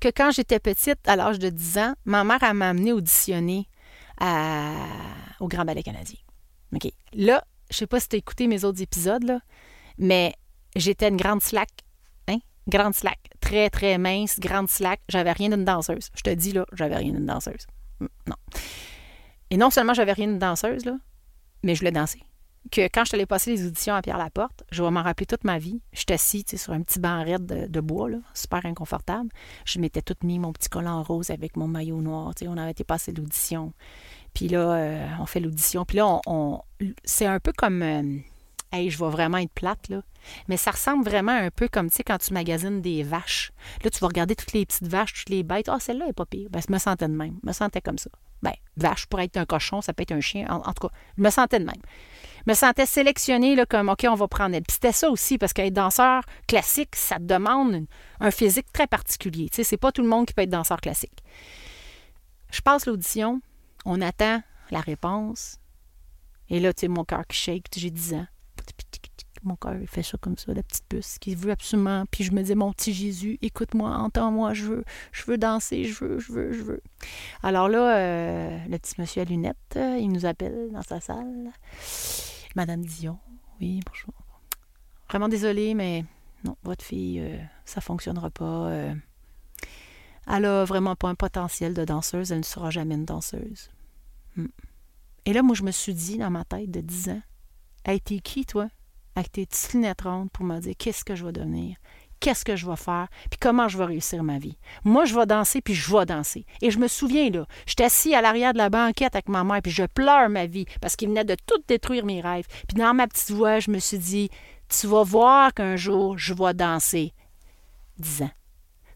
que 0.00 0.08
quand 0.08 0.30
j'étais 0.30 0.60
petite, 0.60 0.98
à 1.06 1.16
l'âge 1.16 1.38
de 1.38 1.48
10 1.48 1.78
ans, 1.78 1.94
ma 2.04 2.22
mère 2.22 2.54
m'a 2.54 2.68
amené 2.68 2.92
auditionner 2.92 3.66
au 5.40 5.48
Grand 5.48 5.64
Ballet 5.64 5.82
canadien. 5.82 6.18
OK. 6.74 6.90
Là, 7.14 7.44
je 7.70 7.76
sais 7.76 7.86
pas 7.86 8.00
si 8.00 8.08
tu 8.08 8.16
as 8.16 8.18
écouté 8.18 8.46
mes 8.46 8.64
autres 8.64 8.82
épisodes, 8.82 9.24
là, 9.24 9.40
mais 9.98 10.34
j'étais 10.76 11.08
une 11.08 11.16
grande 11.16 11.42
slack 11.42 11.68
grande 12.68 12.94
slack. 12.94 13.18
Très, 13.40 13.70
très 13.70 13.98
mince, 13.98 14.38
grande 14.38 14.68
slack. 14.68 15.00
J'avais 15.08 15.32
rien 15.32 15.48
d'une 15.48 15.64
danseuse. 15.64 16.10
Je 16.14 16.22
te 16.22 16.30
dis, 16.30 16.52
là, 16.52 16.66
j'avais 16.72 16.96
rien 16.96 17.12
d'une 17.12 17.26
danseuse. 17.26 17.66
Mm, 18.00 18.06
non. 18.28 18.36
Et 19.50 19.56
non 19.56 19.70
seulement 19.70 19.94
j'avais 19.94 20.12
rien 20.12 20.26
d'une 20.26 20.38
danseuse, 20.38 20.84
là, 20.84 20.96
mais 21.62 21.74
je 21.74 21.80
voulais 21.80 21.92
danser. 21.92 22.22
Que 22.70 22.82
quand 22.82 23.04
je 23.06 23.12
t'allais 23.12 23.24
passer 23.24 23.50
les 23.52 23.66
auditions 23.66 23.94
à 23.94 24.02
Pierre 24.02 24.18
Laporte, 24.18 24.64
je 24.70 24.82
vais 24.82 24.90
m'en 24.90 25.02
rappeler 25.02 25.24
toute 25.24 25.44
ma 25.44 25.58
vie. 25.58 25.80
J'étais 25.92 26.14
assis 26.14 26.44
sur 26.54 26.74
un 26.74 26.82
petit 26.82 26.98
banc 26.98 27.24
raide 27.24 27.70
de, 27.70 27.80
bois, 27.80 28.10
là, 28.10 28.18
super 28.34 28.66
inconfortable. 28.66 29.30
Je 29.64 29.78
m'étais 29.78 30.02
toute 30.02 30.22
mis 30.22 30.38
mon 30.38 30.52
petit 30.52 30.68
collant 30.68 31.02
rose 31.02 31.30
avec 31.30 31.56
mon 31.56 31.66
maillot 31.66 32.02
noir. 32.02 32.32
On 32.42 32.56
avait 32.58 32.72
été 32.72 32.84
passer 32.84 33.12
l'audition. 33.12 33.72
Puis 34.34 34.48
là, 34.48 34.72
euh, 34.72 35.08
on 35.20 35.24
fait 35.24 35.40
l'audition. 35.40 35.86
Puis 35.86 35.96
là, 35.96 36.20
on, 36.26 36.60
c'est 37.04 37.26
un 37.26 37.40
peu 37.40 37.52
comme. 37.56 37.82
Euh, 37.82 38.18
hey, 38.72 38.90
je 38.90 38.98
vais 38.98 39.10
vraiment 39.10 39.38
être 39.38 39.52
plate, 39.52 39.88
là. 39.88 40.02
Mais 40.48 40.56
ça 40.56 40.72
ressemble 40.72 41.04
vraiment 41.04 41.32
un 41.32 41.50
peu 41.50 41.68
comme, 41.68 41.90
tu 41.90 41.96
sais, 41.96 42.02
quand 42.02 42.18
tu 42.18 42.32
magasines 42.32 42.80
des 42.82 43.02
vaches. 43.02 43.52
Là, 43.82 43.90
tu 43.90 43.98
vas 44.00 44.08
regarder 44.08 44.36
toutes 44.36 44.52
les 44.52 44.66
petites 44.66 44.86
vaches, 44.86 45.14
toutes 45.14 45.30
les 45.30 45.42
bêtes. 45.42 45.68
Ah, 45.68 45.80
celle-là 45.80 46.08
est 46.08 46.12
pas 46.12 46.26
pire. 46.26 46.48
Ben, 46.50 46.60
je 46.66 46.72
me 46.72 46.78
sentais 46.78 47.08
de 47.08 47.14
même. 47.14 47.38
Je 47.42 47.48
me 47.48 47.52
sentais 47.52 47.80
comme 47.80 47.98
ça. 47.98 48.10
Ben, 48.42 48.52
vache 48.76 49.06
pourrait 49.06 49.24
être 49.24 49.36
un 49.36 49.46
cochon, 49.46 49.80
ça 49.80 49.92
peut 49.92 50.02
être 50.02 50.12
un 50.12 50.20
chien. 50.20 50.46
En, 50.48 50.72
tout 50.72 50.88
cas, 50.88 50.94
je 51.16 51.22
me 51.22 51.30
sentais 51.30 51.58
de 51.58 51.64
même. 51.64 51.82
Je 52.46 52.50
me 52.50 52.54
sentais 52.54 52.86
sélectionnée, 52.86 53.56
là, 53.56 53.66
comme, 53.66 53.88
OK, 53.88 54.06
on 54.08 54.14
va 54.14 54.28
prendre 54.28 54.54
elle. 54.54 54.62
Puis 54.62 54.74
c'était 54.74 54.92
ça 54.92 55.10
aussi, 55.10 55.38
parce 55.38 55.52
qu'être 55.52 55.72
danseur 55.72 56.22
classique, 56.46 56.94
ça 56.94 57.16
te 57.16 57.22
demande 57.22 57.86
un 58.20 58.30
physique 58.30 58.72
très 58.72 58.86
particulier. 58.86 59.48
Tu 59.48 59.56
sais, 59.56 59.64
c'est 59.64 59.76
pas 59.76 59.92
tout 59.92 60.02
le 60.02 60.08
monde 60.08 60.26
qui 60.26 60.34
peut 60.34 60.42
être 60.42 60.50
danseur 60.50 60.80
classique. 60.80 61.24
Je 62.50 62.60
passe 62.60 62.86
l'audition, 62.86 63.40
on 63.84 64.00
attend 64.00 64.42
la 64.70 64.80
réponse. 64.80 65.58
Et 66.48 66.60
là, 66.60 66.72
tu 66.72 66.82
sais, 66.82 66.88
mon 66.88 67.04
cœur 67.04 67.26
qui 67.26 67.36
shake, 67.36 67.66
j'ai 67.76 67.90
10 67.90 68.14
ans. 68.14 68.26
Mon 69.44 69.56
cœur, 69.56 69.76
il 69.80 69.86
fait 69.86 70.02
ça 70.02 70.18
comme 70.18 70.36
ça, 70.36 70.52
la 70.52 70.62
petite 70.62 70.84
puce 70.88 71.18
qui 71.18 71.34
veut 71.34 71.52
absolument. 71.52 72.04
Puis 72.10 72.24
je 72.24 72.32
me 72.32 72.42
dis, 72.42 72.54
mon 72.54 72.72
petit 72.72 72.92
Jésus, 72.92 73.38
écoute-moi, 73.40 73.90
entends-moi, 73.90 74.52
je 74.52 74.64
veux, 74.64 74.84
je 75.12 75.24
veux 75.26 75.38
danser, 75.38 75.84
je 75.84 76.04
veux, 76.04 76.18
je 76.18 76.32
veux, 76.32 76.52
je 76.52 76.62
veux. 76.62 76.82
Alors 77.42 77.68
là, 77.68 77.96
euh, 77.96 78.58
le 78.68 78.78
petit 78.78 79.00
monsieur 79.00 79.22
à 79.22 79.24
lunettes, 79.24 79.56
euh, 79.76 79.96
il 79.98 80.08
nous 80.08 80.26
appelle 80.26 80.70
dans 80.72 80.82
sa 80.82 81.00
salle. 81.00 81.52
Madame 82.56 82.84
Dion, 82.84 83.18
oui, 83.60 83.80
bonjour. 83.86 84.14
Vraiment 85.08 85.28
désolée, 85.28 85.74
mais 85.74 86.04
non, 86.44 86.56
votre 86.64 86.84
fille, 86.84 87.20
euh, 87.20 87.38
ça 87.64 87.80
fonctionnera 87.80 88.30
pas. 88.30 88.72
elle 90.26 90.44
a 90.44 90.64
vraiment 90.64 90.96
pas 90.96 91.08
un 91.08 91.14
potentiel 91.14 91.74
de 91.74 91.84
danseuse, 91.84 92.32
elle 92.32 92.38
ne 92.38 92.44
sera 92.44 92.70
jamais 92.70 92.96
une 92.96 93.04
danseuse. 93.04 93.70
Hmm. 94.36 94.48
Et 95.26 95.32
là, 95.32 95.42
moi, 95.42 95.54
je 95.54 95.62
me 95.62 95.70
suis 95.70 95.94
dit 95.94 96.18
dans 96.18 96.30
ma 96.30 96.44
tête 96.44 96.70
de 96.70 96.80
10 96.80 97.10
ans, 97.10 97.22
Hey, 97.84 98.00
t'es 98.00 98.18
qui, 98.18 98.44
toi? 98.44 98.68
Avec 99.16 99.32
tes 99.32 99.46
petites 99.46 99.72
lunettes 99.72 100.02
rondes 100.02 100.30
pour 100.30 100.44
me 100.44 100.58
dire 100.60 100.74
qu'est-ce 100.78 101.04
que 101.04 101.14
je 101.14 101.24
vais 101.24 101.32
devenir, 101.32 101.76
qu'est-ce 102.20 102.44
que 102.44 102.56
je 102.56 102.68
vais 102.68 102.76
faire, 102.76 103.08
puis 103.30 103.38
comment 103.40 103.68
je 103.68 103.78
vais 103.78 103.86
réussir 103.86 104.22
ma 104.22 104.38
vie. 104.38 104.58
Moi, 104.84 105.04
je 105.04 105.14
vais 105.14 105.26
danser, 105.26 105.60
puis 105.60 105.74
je 105.74 105.96
vais 105.96 106.06
danser. 106.06 106.46
Et 106.62 106.70
je 106.70 106.78
me 106.78 106.88
souviens, 106.88 107.30
là, 107.30 107.46
j'étais 107.66 107.84
assis 107.84 108.14
à 108.14 108.22
l'arrière 108.22 108.52
de 108.52 108.58
la 108.58 108.70
banquette 108.70 109.14
avec 109.14 109.28
ma 109.28 109.44
mère, 109.44 109.62
puis 109.62 109.72
je 109.72 109.84
pleure 109.84 110.28
ma 110.28 110.46
vie 110.46 110.66
parce 110.80 110.96
qu'il 110.96 111.08
venait 111.08 111.24
de 111.24 111.36
tout 111.46 111.60
détruire 111.66 112.04
mes 112.04 112.20
rêves. 112.20 112.46
Puis 112.68 112.76
dans 112.76 112.94
ma 112.94 113.06
petite 113.06 113.30
voix, 113.30 113.60
je 113.60 113.70
me 113.70 113.78
suis 113.78 113.98
dit, 113.98 114.30
tu 114.68 114.86
vas 114.86 115.02
voir 115.02 115.54
qu'un 115.54 115.76
jour, 115.76 116.18
je 116.18 116.34
vais 116.34 116.54
danser. 116.54 117.12
Dix 117.98 118.22
ans. 118.22 118.30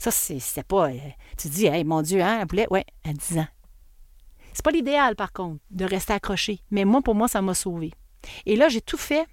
Ça, 0.02 0.10
c'est 0.10 0.66
pas. 0.66 0.90
Euh, 0.90 0.98
tu 1.38 1.48
dis, 1.48 1.66
hey, 1.66 1.84
mon 1.84 2.02
Dieu, 2.02 2.20
hein, 2.20 2.38
elle 2.40 2.48
voulait, 2.48 2.66
ouais, 2.72 2.84
à 3.04 3.12
10 3.12 3.38
ans. 3.38 3.46
C'est 4.52 4.64
pas 4.64 4.72
l'idéal, 4.72 5.14
par 5.14 5.32
contre, 5.32 5.60
de 5.70 5.84
rester 5.84 6.12
accroché. 6.12 6.60
Mais 6.72 6.84
moi, 6.84 7.02
pour 7.02 7.14
moi, 7.14 7.28
ça 7.28 7.40
m'a 7.40 7.54
sauvé. 7.54 7.92
Et 8.46 8.56
là, 8.56 8.68
j'ai 8.68 8.80
tout 8.80 8.96
fait, 8.96 9.26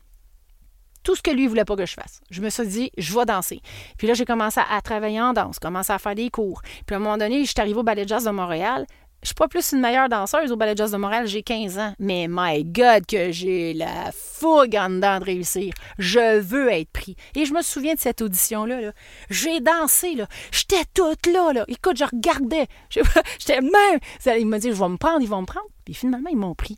tout 1.03 1.15
ce 1.15 1.21
que 1.21 1.31
lui 1.31 1.47
voulait 1.47 1.65
pas 1.65 1.75
que 1.75 1.85
je 1.85 1.93
fasse. 1.93 2.21
Je 2.29 2.41
me 2.41 2.49
suis 2.49 2.67
dit, 2.67 2.91
je 2.97 3.13
vais 3.13 3.25
danser. 3.25 3.61
Puis 3.97 4.07
là, 4.07 4.13
j'ai 4.13 4.25
commencé 4.25 4.59
à, 4.69 4.81
travailler 4.81 5.21
en 5.21 5.33
danse, 5.33 5.59
commencé 5.59 5.93
à 5.93 5.99
faire 5.99 6.15
des 6.15 6.29
cours. 6.29 6.61
Puis 6.85 6.93
à 6.93 6.97
un 6.97 6.99
moment 6.99 7.17
donné, 7.17 7.45
je 7.45 7.51
suis 7.51 7.59
arrivée 7.59 7.79
au 7.79 7.83
Ballet 7.83 8.05
Jazz 8.07 8.25
de 8.25 8.31
Montréal. 8.31 8.85
je 9.21 9.27
suis 9.27 9.35
pas 9.35 9.47
plus 9.47 9.71
une 9.71 9.81
meilleure 9.81 10.09
danseuse 10.09 10.51
au 10.51 10.55
Ballet 10.55 10.73
Jazz 10.75 10.91
de 10.91 10.97
Montréal, 10.97 11.25
j'ai 11.27 11.41
15 11.41 11.77
ans. 11.79 11.93
Mais 11.99 12.27
my 12.29 12.63
God, 12.63 13.05
que 13.05 13.31
j'ai 13.31 13.73
la 13.73 14.11
fougue 14.13 14.75
en 14.75 14.89
dedans 14.89 15.19
de 15.19 15.25
réussir. 15.25 15.73
Je 15.97 16.39
veux 16.39 16.71
être 16.71 16.91
pris. 16.91 17.15
Et 17.35 17.45
je 17.45 17.53
me 17.53 17.61
souviens 17.61 17.93
de 17.93 17.99
cette 17.99 18.21
audition-là. 18.21 18.81
-là, 18.81 18.91
j'ai 19.29 19.61
dansé, 19.61 20.15
là. 20.15 20.27
J'étais 20.51 20.83
toute 20.93 21.25
là. 21.27 21.63
Écoute, 21.67 21.97
je 21.97 22.05
regardais. 22.05 22.67
J'étais 22.89 23.61
même. 23.61 23.99
Il 24.37 24.47
m'a 24.47 24.59
dit, 24.59 24.69
je 24.69 24.75
vais 24.75 24.89
me 24.89 24.97
prendre, 24.97 25.21
ils 25.21 25.29
vont 25.29 25.41
me 25.41 25.47
prendre. 25.47 25.67
Puis 25.85 25.93
finalement, 25.93 26.29
ils 26.29 26.37
m'ont 26.37 26.55
pris. 26.55 26.77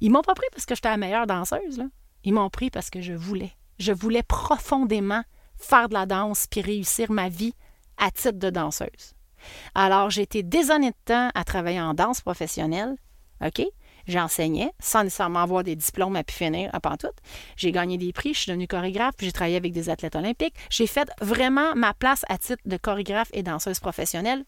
Ils 0.00 0.10
m'ont 0.10 0.22
pas 0.22 0.34
pris 0.34 0.46
parce 0.52 0.66
que 0.66 0.74
j'étais 0.74 0.88
la 0.88 0.96
meilleure 0.96 1.26
danseuse, 1.26 1.78
là. 1.78 1.86
Ils 2.24 2.32
m'ont 2.32 2.50
pris 2.50 2.70
parce 2.70 2.90
que 2.90 3.00
je 3.00 3.12
voulais. 3.12 3.52
Je 3.78 3.92
voulais 3.92 4.22
profondément 4.22 5.22
faire 5.56 5.88
de 5.88 5.94
la 5.94 6.06
danse 6.06 6.46
puis 6.46 6.60
réussir 6.60 7.10
ma 7.12 7.28
vie 7.28 7.54
à 7.98 8.10
titre 8.10 8.38
de 8.38 8.50
danseuse. 8.50 9.14
Alors, 9.74 10.10
j'ai 10.10 10.22
été 10.22 10.42
des 10.42 10.64
de 10.64 10.92
temps 11.04 11.30
à 11.34 11.44
travailler 11.44 11.80
en 11.80 11.94
danse 11.94 12.22
professionnelle. 12.22 12.96
OK? 13.44 13.62
J'enseignais 14.06 14.70
sans 14.80 15.04
nécessairement 15.04 15.40
avoir 15.40 15.64
des 15.64 15.76
diplômes 15.76 16.16
à 16.16 16.24
pu 16.24 16.34
finir, 16.34 16.70
à 16.74 16.80
tout. 16.96 17.06
J'ai 17.56 17.72
gagné 17.72 17.96
des 17.96 18.12
prix, 18.12 18.34
je 18.34 18.40
suis 18.40 18.50
devenue 18.50 18.66
chorégraphe, 18.66 19.14
j'ai 19.18 19.32
travaillé 19.32 19.56
avec 19.56 19.72
des 19.72 19.88
athlètes 19.88 20.16
olympiques. 20.16 20.54
J'ai 20.70 20.86
fait 20.86 21.08
vraiment 21.20 21.74
ma 21.74 21.94
place 21.94 22.24
à 22.28 22.36
titre 22.36 22.62
de 22.66 22.76
chorégraphe 22.76 23.30
et 23.32 23.42
danseuse 23.42 23.80
professionnelle 23.80 24.44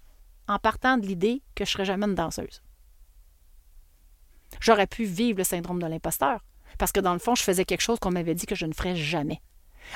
en 0.49 0.59
partant 0.59 0.99
de 0.99 1.07
l'idée 1.07 1.43
que 1.55 1.65
je 1.65 1.71
ne 1.71 1.73
serais 1.73 1.85
jamais 1.87 2.07
une 2.07 2.15
danseuse. 2.15 2.63
J'aurais 4.61 4.87
pu 4.87 5.05
vivre 5.05 5.39
le 5.39 5.45
syndrome 5.45 5.81
de 5.81 5.87
l'imposteur 5.87 6.41
parce 6.79 6.93
que 6.93 7.01
dans 7.01 7.13
le 7.13 7.19
fond, 7.19 7.35
je 7.35 7.43
faisais 7.43 7.65
quelque 7.65 7.81
chose 7.81 7.99
qu'on 7.99 8.11
m'avait 8.11 8.35
dit 8.35 8.47
que 8.47 8.55
je 8.55 8.67
ne 8.67 8.73
ferais 8.73 8.97
jamais. 8.97 9.41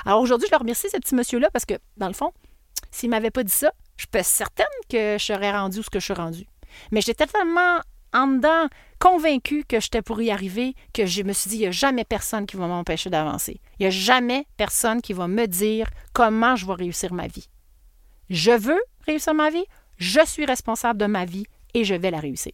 Alors 0.07 0.21
aujourd'hui, 0.21 0.47
je 0.49 0.55
le 0.55 0.59
remercie, 0.59 0.89
ce 0.91 0.97
petit 0.97 1.15
monsieur-là, 1.15 1.51
parce 1.51 1.65
que 1.65 1.75
dans 1.97 2.07
le 2.07 2.15
fond, 2.15 2.33
s'il 2.91 3.11
ne 3.11 3.17
m'avait 3.17 3.31
pas 3.31 3.43
dit 3.43 3.53
ça, 3.53 3.73
je 3.97 4.07
suis 4.13 4.25
certaine 4.25 4.67
que 4.89 5.17
je 5.19 5.25
serais 5.25 5.51
rendue 5.51 5.81
où 5.81 5.83
ce 5.83 5.91
que 5.91 6.01
je 6.01 6.05
suis 6.05 6.15
rendue. 6.15 6.47
Mais 6.91 7.01
j'étais 7.01 7.27
tellement 7.27 7.81
en 8.13 8.27
dedans 8.27 8.69
convaincue 8.99 9.65
que 9.65 9.81
j'étais 9.81 10.03
pour 10.03 10.21
y 10.21 10.31
arriver 10.31 10.75
que 10.93 11.07
je 11.07 11.23
me 11.23 11.33
suis 11.33 11.51
dit, 11.51 11.57
il 11.57 11.61
n'y 11.61 11.67
a 11.67 11.71
jamais 11.71 12.05
personne 12.05 12.47
qui 12.47 12.57
va 12.57 12.67
m'empêcher 12.67 13.11
d'avancer. 13.11 13.61
Il 13.79 13.83
n'y 13.83 13.87
a 13.87 13.91
jamais 13.91 14.47
personne 14.57 15.01
qui 15.01 15.13
va 15.13 15.29
me 15.29 15.47
dire 15.47 15.89
comment 16.13 16.57
je 16.57 16.67
vais 16.67 16.75
réussir 16.75 17.13
ma 17.13 17.27
vie. 17.27 17.49
Je 18.29 18.53
veux 18.53 18.81
réussir 19.07 19.35
ma 19.35 19.51
vie, 19.51 19.65
je 19.97 20.25
suis 20.25 20.45
responsable 20.45 20.99
de 20.99 21.07
ma 21.07 21.25
vie 21.25 21.47
et 21.75 21.85
je 21.85 21.95
vais 21.95 22.11
la 22.11 22.21
réussir. 22.21 22.53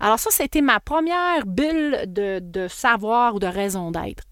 Alors 0.00 0.18
ça, 0.18 0.30
c'était 0.30 0.60
ma 0.60 0.80
première 0.80 1.46
bulle 1.46 2.04
de, 2.06 2.66
savoir 2.68 3.34
ou 3.34 3.38
de 3.38 3.46
raison 3.46 3.90
d'être. 3.90 4.24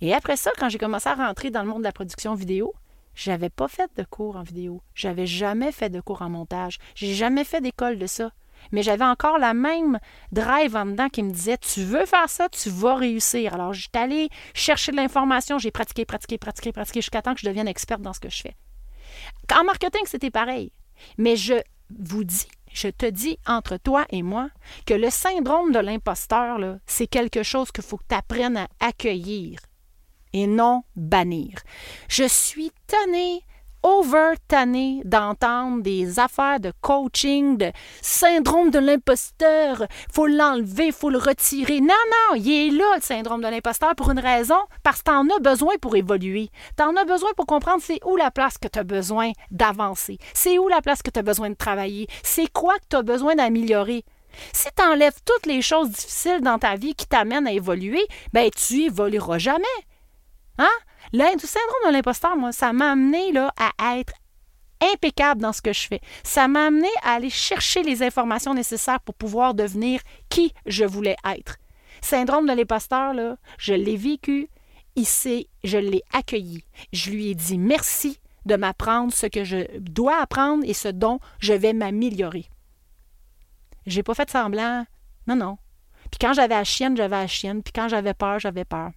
Et 0.00 0.14
après 0.14 0.36
ça, 0.36 0.50
quand 0.58 0.68
j'ai 0.68 0.78
commencé 0.78 1.08
à 1.08 1.14
rentrer 1.14 1.50
dans 1.50 1.62
le 1.62 1.68
monde 1.68 1.78
de 1.78 1.84
la 1.84 1.92
production 1.92 2.34
vidéo, 2.34 2.74
j'avais 3.14 3.50
pas 3.50 3.68
fait 3.68 3.90
de 3.96 4.04
cours 4.04 4.36
en 4.36 4.42
vidéo. 4.42 4.80
J'avais 4.94 5.26
jamais 5.26 5.72
fait 5.72 5.90
de 5.90 6.00
cours 6.00 6.22
en 6.22 6.30
montage. 6.30 6.78
J'ai 6.94 7.14
jamais 7.14 7.44
fait 7.44 7.60
d'école 7.60 7.98
de 7.98 8.06
ça. 8.06 8.30
Mais 8.72 8.82
j'avais 8.82 9.04
encore 9.04 9.38
la 9.38 9.54
même 9.54 9.98
drive 10.32 10.76
en 10.76 10.86
dedans 10.86 11.08
qui 11.08 11.22
me 11.22 11.30
disait 11.30 11.58
Tu 11.58 11.82
veux 11.82 12.06
faire 12.06 12.28
ça, 12.28 12.48
tu 12.48 12.70
vas 12.70 12.96
réussir. 12.96 13.54
Alors, 13.54 13.72
j'étais 13.72 13.98
allée 13.98 14.28
chercher 14.54 14.92
de 14.92 14.96
l'information, 14.96 15.58
j'ai 15.58 15.70
pratiqué, 15.70 16.04
pratiqué, 16.04 16.38
pratiqué, 16.38 16.72
pratiqué 16.72 17.00
jusqu'à 17.00 17.22
temps 17.22 17.34
que 17.34 17.40
je 17.40 17.46
devienne 17.46 17.68
experte 17.68 18.02
dans 18.02 18.12
ce 18.12 18.20
que 18.20 18.30
je 18.30 18.42
fais. 18.42 18.56
En 19.56 19.64
marketing, 19.64 20.02
c'était 20.04 20.30
pareil. 20.30 20.72
Mais 21.16 21.36
je 21.36 21.54
vous 21.98 22.24
dis, 22.24 22.48
je 22.72 22.88
te 22.88 23.06
dis 23.06 23.38
entre 23.46 23.76
toi 23.76 24.04
et 24.10 24.22
moi 24.22 24.48
que 24.86 24.94
le 24.94 25.10
syndrome 25.10 25.72
de 25.72 25.78
l'imposteur, 25.78 26.58
c'est 26.86 27.06
quelque 27.06 27.42
chose 27.42 27.70
qu'il 27.70 27.84
faut 27.84 27.96
que 27.96 28.08
tu 28.08 28.14
apprennes 28.14 28.56
à 28.56 28.68
accueillir 28.80 29.60
et 30.32 30.46
non 30.46 30.82
bannir. 30.96 31.58
Je 32.08 32.24
suis 32.24 32.70
tannée 32.86 33.42
over 33.82 34.34
tannée 34.48 35.02
d'entendre 35.04 35.82
des 35.82 36.18
affaires 36.18 36.60
de 36.60 36.72
coaching, 36.80 37.56
de 37.56 37.72
syndrome 38.02 38.70
de 38.70 38.78
l'imposteur, 38.78 39.84
faut 40.12 40.26
l'enlever, 40.26 40.92
faut 40.92 41.10
le 41.10 41.18
retirer. 41.18 41.80
Non, 41.80 41.88
non, 41.88 42.36
il 42.36 42.50
est 42.50 42.70
là 42.70 42.96
le 42.96 43.02
syndrome 43.02 43.42
de 43.42 43.48
l'imposteur 43.48 43.94
pour 43.94 44.10
une 44.10 44.18
raison, 44.18 44.58
parce 44.82 45.02
que 45.02 45.10
tu 45.10 45.16
en 45.16 45.28
as 45.28 45.40
besoin 45.40 45.74
pour 45.80 45.96
évoluer. 45.96 46.50
Tu 46.76 46.82
en 46.82 46.96
as 46.96 47.04
besoin 47.04 47.30
pour 47.36 47.46
comprendre 47.46 47.82
c'est 47.82 48.00
où 48.04 48.16
la 48.16 48.30
place 48.30 48.58
que 48.58 48.68
tu 48.68 48.78
as 48.78 48.84
besoin 48.84 49.32
d'avancer, 49.50 50.18
c'est 50.34 50.58
où 50.58 50.68
la 50.68 50.80
place 50.80 51.02
que 51.02 51.10
tu 51.10 51.18
as 51.18 51.22
besoin 51.22 51.50
de 51.50 51.54
travailler, 51.54 52.06
c'est 52.22 52.52
quoi 52.52 52.74
que 52.78 52.86
tu 52.90 52.96
as 52.96 53.02
besoin 53.02 53.34
d'améliorer? 53.34 54.04
Si 54.52 54.68
tu 54.76 54.82
enlèves 54.82 55.20
toutes 55.24 55.46
les 55.46 55.62
choses 55.62 55.90
difficiles 55.90 56.40
dans 56.42 56.58
ta 56.58 56.76
vie 56.76 56.94
qui 56.94 57.06
t'amènent 57.06 57.46
à 57.46 57.52
évoluer, 57.52 58.06
ben 58.32 58.50
tu 58.50 58.84
évolueras 58.84 59.38
jamais. 59.38 59.64
Hein? 60.58 60.66
Le 61.12 61.24
syndrome 61.38 61.88
de 61.88 61.92
l'imposteur, 61.92 62.36
moi, 62.36 62.52
ça 62.52 62.72
m'a 62.72 62.92
amené 62.92 63.32
là, 63.32 63.52
à 63.58 63.98
être 63.98 64.12
impeccable 64.80 65.40
dans 65.40 65.52
ce 65.52 65.62
que 65.62 65.72
je 65.72 65.86
fais. 65.86 66.00
Ça 66.22 66.48
m'a 66.48 66.66
amené 66.66 66.88
à 67.02 67.14
aller 67.14 67.30
chercher 67.30 67.82
les 67.82 68.02
informations 68.02 68.54
nécessaires 68.54 69.00
pour 69.00 69.14
pouvoir 69.14 69.54
devenir 69.54 70.00
qui 70.28 70.52
je 70.66 70.84
voulais 70.84 71.16
être. 71.24 71.56
Syndrome 72.00 72.46
de 72.46 72.52
l'imposteur, 72.52 73.12
là, 73.14 73.36
je 73.58 73.74
l'ai 73.74 73.96
vécu, 73.96 74.48
ici, 74.96 75.48
je 75.64 75.78
l'ai 75.78 76.02
accueilli. 76.12 76.64
Je 76.92 77.10
lui 77.10 77.30
ai 77.30 77.34
dit 77.34 77.58
merci 77.58 78.20
de 78.46 78.56
m'apprendre 78.56 79.12
ce 79.12 79.26
que 79.26 79.44
je 79.44 79.78
dois 79.78 80.20
apprendre 80.20 80.64
et 80.66 80.74
ce 80.74 80.88
dont 80.88 81.20
je 81.40 81.52
vais 81.52 81.72
m'améliorer. 81.72 82.46
J'ai 83.86 84.02
pas 84.02 84.14
fait 84.14 84.30
semblant. 84.30 84.84
Non, 85.26 85.36
non. 85.36 85.58
Puis 86.10 86.18
quand 86.20 86.32
j'avais 86.32 86.54
la 86.54 86.64
chienne, 86.64 86.96
j'avais 86.96 87.16
la 87.16 87.26
chienne. 87.26 87.62
Puis 87.62 87.72
quand 87.72 87.88
j'avais 87.88 88.14
peur, 88.14 88.38
j'avais 88.38 88.64
peur. 88.64 88.90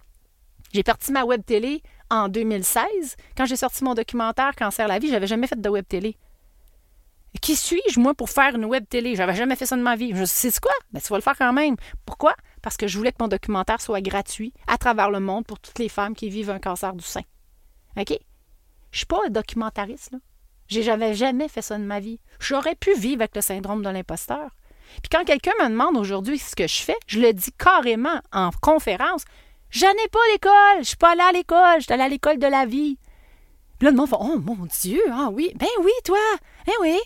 J'ai 0.72 0.82
parti 0.82 1.12
ma 1.12 1.24
web 1.24 1.42
télé 1.44 1.82
en 2.12 2.28
2016. 2.28 3.16
Quand 3.36 3.46
j'ai 3.46 3.56
sorti 3.56 3.82
mon 3.82 3.94
documentaire 3.94 4.54
Cancer 4.54 4.86
la 4.86 4.98
vie, 4.98 5.08
j'avais 5.08 5.26
jamais 5.26 5.46
fait 5.46 5.60
de 5.60 5.68
web 5.68 5.86
télé. 5.88 6.16
Qui 7.40 7.56
suis-je, 7.56 7.98
moi, 7.98 8.12
pour 8.12 8.28
faire 8.28 8.54
une 8.54 8.66
web 8.66 8.84
télé? 8.86 9.16
J'avais 9.16 9.34
jamais 9.34 9.56
fait 9.56 9.64
ça 9.64 9.76
de 9.76 9.82
ma 9.82 9.96
vie. 9.96 10.12
Je 10.14 10.22
dit, 10.22 10.60
quoi? 10.60 10.72
Ben, 10.92 11.00
tu 11.00 11.08
vas 11.08 11.16
le 11.16 11.22
faire 11.22 11.36
quand 11.36 11.54
même. 11.54 11.76
Pourquoi? 12.04 12.34
Parce 12.60 12.76
que 12.76 12.86
je 12.86 12.98
voulais 12.98 13.10
que 13.10 13.16
mon 13.20 13.28
documentaire 13.28 13.80
soit 13.80 14.02
gratuit 14.02 14.52
à 14.66 14.76
travers 14.76 15.10
le 15.10 15.20
monde 15.20 15.46
pour 15.46 15.58
toutes 15.58 15.78
les 15.78 15.88
femmes 15.88 16.14
qui 16.14 16.28
vivent 16.28 16.50
un 16.50 16.58
cancer 16.58 16.92
du 16.92 17.04
sein. 17.04 17.22
OK? 17.96 18.12
Je 18.90 18.98
suis 18.98 19.06
pas 19.06 19.20
un 19.26 19.30
documentariste, 19.30 20.12
là. 20.12 20.18
J'avais 20.68 21.14
jamais 21.14 21.48
fait 21.48 21.62
ça 21.62 21.76
de 21.76 21.84
ma 21.84 22.00
vie. 22.00 22.20
J'aurais 22.40 22.74
pu 22.74 22.94
vivre 22.94 23.22
avec 23.22 23.34
le 23.34 23.42
syndrome 23.42 23.82
de 23.82 23.90
l'imposteur. 23.90 24.50
Puis 25.02 25.10
quand 25.10 25.24
quelqu'un 25.24 25.52
me 25.62 25.68
demande 25.68 25.96
aujourd'hui 25.96 26.38
ce 26.38 26.54
que 26.54 26.66
je 26.66 26.80
fais, 26.82 26.96
je 27.06 27.20
le 27.20 27.32
dis 27.32 27.52
carrément 27.52 28.20
en 28.32 28.50
conférence. 28.60 29.24
Je 29.72 29.86
n'ai 29.86 30.08
pas 30.08 30.18
l'école, 30.32 30.80
je 30.80 30.88
suis 30.88 30.96
pas 30.98 31.12
allée 31.12 31.22
à 31.22 31.32
l'école, 31.32 31.76
je 31.78 31.84
suis 31.84 31.92
allée 31.94 32.02
à 32.02 32.08
l'école 32.08 32.38
de 32.38 32.46
la 32.46 32.66
vie. 32.66 32.98
Puis 33.78 33.86
là, 33.86 33.90
le 33.90 33.96
monde 33.96 34.10
fait 34.10 34.16
Oh 34.20 34.38
mon 34.38 34.66
Dieu, 34.66 35.00
ah 35.10 35.30
oui, 35.32 35.50
ben 35.56 35.66
oui, 35.80 35.92
toi, 36.04 36.18
eh 36.66 36.72
oui, 36.82 37.00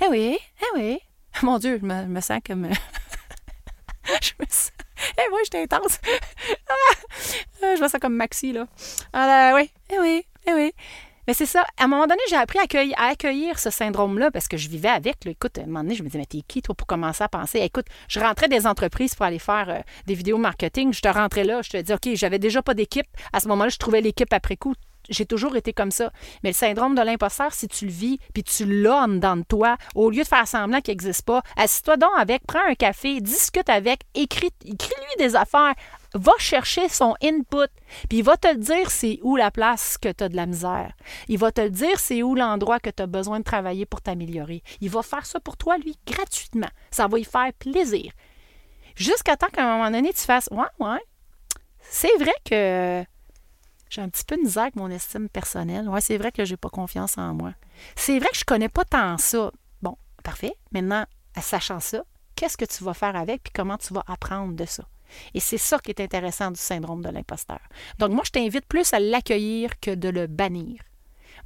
eh 0.00 0.06
oui, 0.08 0.38
eh 0.38 0.78
oui. 0.78 0.98
Mon 1.42 1.58
Dieu, 1.58 1.78
je 1.80 1.86
me, 1.86 2.20
sens 2.20 2.40
comme. 2.46 2.66
je 4.22 4.32
me 4.38 4.46
sens. 4.48 4.72
Eh 5.18 5.22
oui, 5.32 5.40
j'étais 5.44 5.62
intense. 5.62 5.98
Ah, 7.62 7.76
je 7.76 7.82
me 7.82 7.88
sens 7.88 8.00
comme 8.00 8.16
Maxi, 8.16 8.52
là. 8.52 8.66
Alors, 9.12 9.56
oui, 9.56 9.70
eh 9.90 9.98
oui, 10.00 10.26
eh 10.46 10.54
oui. 10.54 10.72
Mais 11.26 11.34
c'est 11.34 11.46
ça. 11.46 11.64
À 11.78 11.84
un 11.84 11.88
moment 11.88 12.06
donné, 12.06 12.20
j'ai 12.28 12.36
appris 12.36 12.58
à 12.58 13.04
accueillir, 13.04 13.58
ce 13.58 13.70
syndrome-là 13.70 14.30
parce 14.30 14.48
que 14.48 14.56
je 14.56 14.68
vivais 14.68 14.88
avec. 14.88 15.24
Écoute, 15.26 15.58
à 15.58 15.62
un 15.62 15.66
moment 15.66 15.82
donné, 15.82 15.94
je 15.94 16.02
me 16.02 16.08
disais, 16.08 16.18
mais 16.18 16.26
t'es 16.26 16.42
qui, 16.46 16.62
toi, 16.62 16.74
pour 16.74 16.86
commencer 16.86 17.22
à 17.22 17.28
penser? 17.28 17.60
Écoute, 17.60 17.86
je 18.08 18.20
rentrais 18.20 18.48
des 18.48 18.66
entreprises 18.66 19.14
pour 19.14 19.26
aller 19.26 19.38
faire 19.38 19.68
euh, 19.68 19.80
des 20.06 20.14
vidéos 20.14 20.38
marketing. 20.38 20.92
Je 20.92 21.00
te 21.00 21.08
rentrais 21.08 21.44
là, 21.44 21.62
je 21.62 21.70
te 21.70 21.76
dis, 21.76 21.92
OK, 21.92 22.08
j'avais 22.14 22.38
déjà 22.38 22.62
pas 22.62 22.74
d'équipe. 22.74 23.06
À 23.32 23.40
ce 23.40 23.48
moment-là, 23.48 23.70
je 23.70 23.78
trouvais 23.78 24.00
l'équipe 24.00 24.32
après 24.32 24.56
coup 24.56 24.74
j'ai 25.08 25.26
toujours 25.26 25.56
été 25.56 25.72
comme 25.72 25.90
ça. 25.90 26.12
Mais 26.42 26.50
le 26.50 26.54
syndrome 26.54 26.94
de 26.94 27.02
l'imposteur, 27.02 27.52
si 27.52 27.68
tu 27.68 27.86
le 27.86 27.90
vis, 27.90 28.18
puis 28.32 28.42
tu 28.42 28.64
l'as 28.64 29.06
de 29.06 29.42
toi, 29.42 29.76
au 29.94 30.10
lieu 30.10 30.22
de 30.22 30.28
faire 30.28 30.46
semblant 30.46 30.80
qu'il 30.80 30.92
n'existe 30.92 31.24
pas, 31.24 31.42
assis-toi 31.56 31.96
donc 31.96 32.10
avec, 32.16 32.42
prends 32.46 32.64
un 32.68 32.74
café, 32.74 33.20
discute 33.20 33.68
avec, 33.68 34.02
écris, 34.14 34.50
écris-lui 34.64 35.16
des 35.18 35.36
affaires, 35.36 35.74
va 36.14 36.32
chercher 36.38 36.88
son 36.88 37.14
input, 37.22 37.70
puis 38.08 38.18
il 38.18 38.22
va 38.24 38.36
te 38.36 38.54
dire 38.56 38.90
c'est 38.90 39.18
où 39.22 39.36
la 39.36 39.50
place 39.50 39.98
que 39.98 40.10
tu 40.10 40.24
as 40.24 40.28
de 40.28 40.36
la 40.36 40.46
misère. 40.46 40.92
Il 41.28 41.38
va 41.38 41.52
te 41.52 41.60
le 41.60 41.70
dire 41.70 41.98
c'est 41.98 42.22
où 42.22 42.34
l'endroit 42.34 42.80
que 42.80 42.90
tu 42.90 43.02
as 43.02 43.06
besoin 43.06 43.38
de 43.38 43.44
travailler 43.44 43.86
pour 43.86 44.00
t'améliorer. 44.00 44.62
Il 44.80 44.90
va 44.90 45.02
faire 45.02 45.26
ça 45.26 45.40
pour 45.40 45.56
toi, 45.56 45.78
lui, 45.78 45.98
gratuitement. 46.06 46.70
Ça 46.90 47.06
va 47.06 47.16
lui 47.16 47.24
faire 47.24 47.52
plaisir. 47.58 48.12
Jusqu'à 48.94 49.36
temps 49.36 49.48
qu'à 49.48 49.64
un 49.64 49.76
moment 49.76 49.90
donné, 49.90 50.12
tu 50.12 50.20
fasses 50.20 50.48
Ouais, 50.50 50.64
ouais. 50.80 51.00
C'est 51.80 52.16
vrai 52.18 52.34
que 52.44 53.04
j'ai 53.90 54.00
un 54.00 54.08
petit 54.08 54.24
peu 54.24 54.36
de 54.36 54.42
misère 54.42 54.64
avec 54.64 54.76
mon 54.76 54.90
estime 54.90 55.28
personnelle. 55.28 55.88
Ouais, 55.88 56.00
c'est 56.00 56.16
vrai 56.16 56.32
que 56.32 56.44
j'ai 56.44 56.56
pas 56.56 56.70
confiance 56.70 57.18
en 57.18 57.34
moi. 57.34 57.52
C'est 57.96 58.18
vrai 58.18 58.28
que 58.32 58.38
je 58.38 58.44
connais 58.44 58.68
pas 58.68 58.84
tant 58.84 59.18
ça. 59.18 59.50
Bon, 59.82 59.96
parfait. 60.22 60.54
Maintenant, 60.72 61.04
sachant 61.40 61.80
ça, 61.80 62.02
qu'est-ce 62.36 62.56
que 62.56 62.64
tu 62.64 62.84
vas 62.84 62.94
faire 62.94 63.16
avec 63.16 63.42
puis 63.42 63.52
comment 63.54 63.76
tu 63.76 63.92
vas 63.92 64.04
apprendre 64.06 64.54
de 64.54 64.64
ça? 64.64 64.84
Et 65.34 65.40
c'est 65.40 65.58
ça 65.58 65.78
qui 65.78 65.90
est 65.90 66.00
intéressant 66.00 66.50
du 66.50 66.60
syndrome 66.60 67.02
de 67.02 67.10
l'imposteur. 67.10 67.60
Donc, 67.98 68.12
moi, 68.12 68.22
je 68.24 68.30
t'invite 68.30 68.66
plus 68.66 68.92
à 68.92 69.00
l'accueillir 69.00 69.78
que 69.80 69.94
de 69.94 70.08
le 70.08 70.26
bannir. 70.26 70.80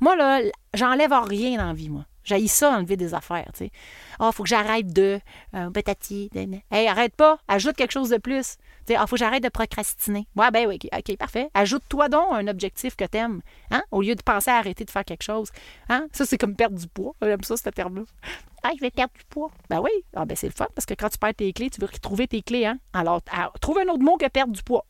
Moi, 0.01 0.17
là, 0.17 0.41
j'enlève 0.75 1.13
rien 1.13 1.59
dans 1.59 1.67
la 1.67 1.73
vie, 1.73 1.91
moi. 1.91 2.05
J'ai 2.27 2.49
ça, 2.49 2.77
enlever 2.77 2.97
des 2.97 3.15
affaires, 3.15 3.49
tu 3.53 3.67
sais. 3.67 3.71
Ah, 4.19 4.33
faut 4.33 4.43
que 4.43 4.49
j'arrête 4.49 4.93
de... 4.93 5.21
Euh, 5.55 5.71
patati... 5.71 6.29
Hey, 6.73 6.89
arrête 6.89 7.15
pas, 7.15 7.39
ajoute 7.47 7.77
quelque 7.77 7.93
chose 7.93 8.11
de 8.11 8.17
plus. 8.17 8.57
Tu 8.85 8.93
sais, 8.93 8.97
ah, 8.97 9.07
faut 9.07 9.15
que 9.15 9.21
j'arrête 9.21 9.45
de 9.45 9.49
procrastiner. 9.49 10.27
Ouais, 10.35 10.51
ben 10.51 10.67
oui, 10.67 10.79
OK, 10.93 11.17
parfait. 11.17 11.49
Ajoute-toi 11.55 12.09
donc 12.09 12.33
un 12.33 12.49
objectif 12.49 12.97
que 12.97 13.05
t'aimes, 13.05 13.43
hein, 13.71 13.83
au 13.93 14.03
lieu 14.03 14.17
de 14.17 14.23
penser 14.23 14.51
à 14.51 14.57
arrêter 14.57 14.85
de 14.85 14.91
faire 14.91 15.05
quelque 15.05 15.23
chose. 15.23 15.51
Hein? 15.89 16.09
Ça, 16.13 16.27
c'est 16.27 16.37
comme 16.37 16.57
perdre 16.57 16.77
du 16.77 16.89
poids. 16.89 17.15
J'aime 17.23 17.45
ça, 17.45 17.57
ce 17.57 17.71
terme-là. 17.71 18.03
Ah, 18.65 18.73
je 18.75 18.81
vais 18.81 18.91
perdre 18.91 19.13
du 19.17 19.25
poids. 19.31 19.53
Ben 19.71 19.81
oui, 19.81 19.93
ah, 20.17 20.25
ben 20.25 20.37
c'est 20.37 20.49
le 20.49 20.53
fun, 20.53 20.67
parce 20.75 20.85
que 20.85 20.95
quand 20.95 21.09
tu 21.09 21.19
perds 21.19 21.35
tes 21.35 21.53
clés, 21.53 21.71
tu 21.71 21.81
veux 21.81 21.87
retrouver 21.87 22.27
tes 22.27 22.43
clés, 22.43 22.67
hein. 22.67 22.79
Alors, 22.93 23.23
trouve 23.61 23.79
un 23.79 23.87
autre 23.87 24.03
mot 24.03 24.17
que 24.17 24.27
perdre 24.29 24.53
du 24.53 24.63
poids. 24.65 24.85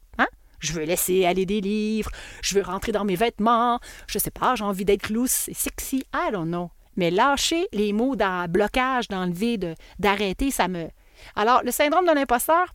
Je 0.59 0.73
veux 0.73 0.85
laisser 0.85 1.27
aller 1.27 1.45
des 1.45 1.61
livres, 1.61 2.11
je 2.43 2.55
veux 2.55 2.63
rentrer 2.63 2.91
dans 2.91 3.05
mes 3.05 3.15
vêtements, 3.15 3.79
je 4.07 4.19
sais 4.19 4.31
pas, 4.31 4.55
j'ai 4.55 4.65
envie 4.65 4.87
d'être 4.87 5.11
loose, 5.11 5.31
c'est 5.31 5.55
sexy, 5.55 6.05
I 6.15 6.31
don't 6.33 6.47
know. 6.47 6.71
Mais 6.97 7.11
lâcher 7.11 7.69
les 7.73 7.93
mots 7.93 8.17
dans 8.17 8.51
blocage, 8.51 9.09
d'enlever, 9.09 9.59
d'arrêter, 9.99 10.51
ça 10.51 10.69
me. 10.69 10.89
Alors, 11.35 11.63
le 11.63 11.71
syndrome 11.71 12.07
de 12.07 12.13
l'imposteur, 12.13 12.73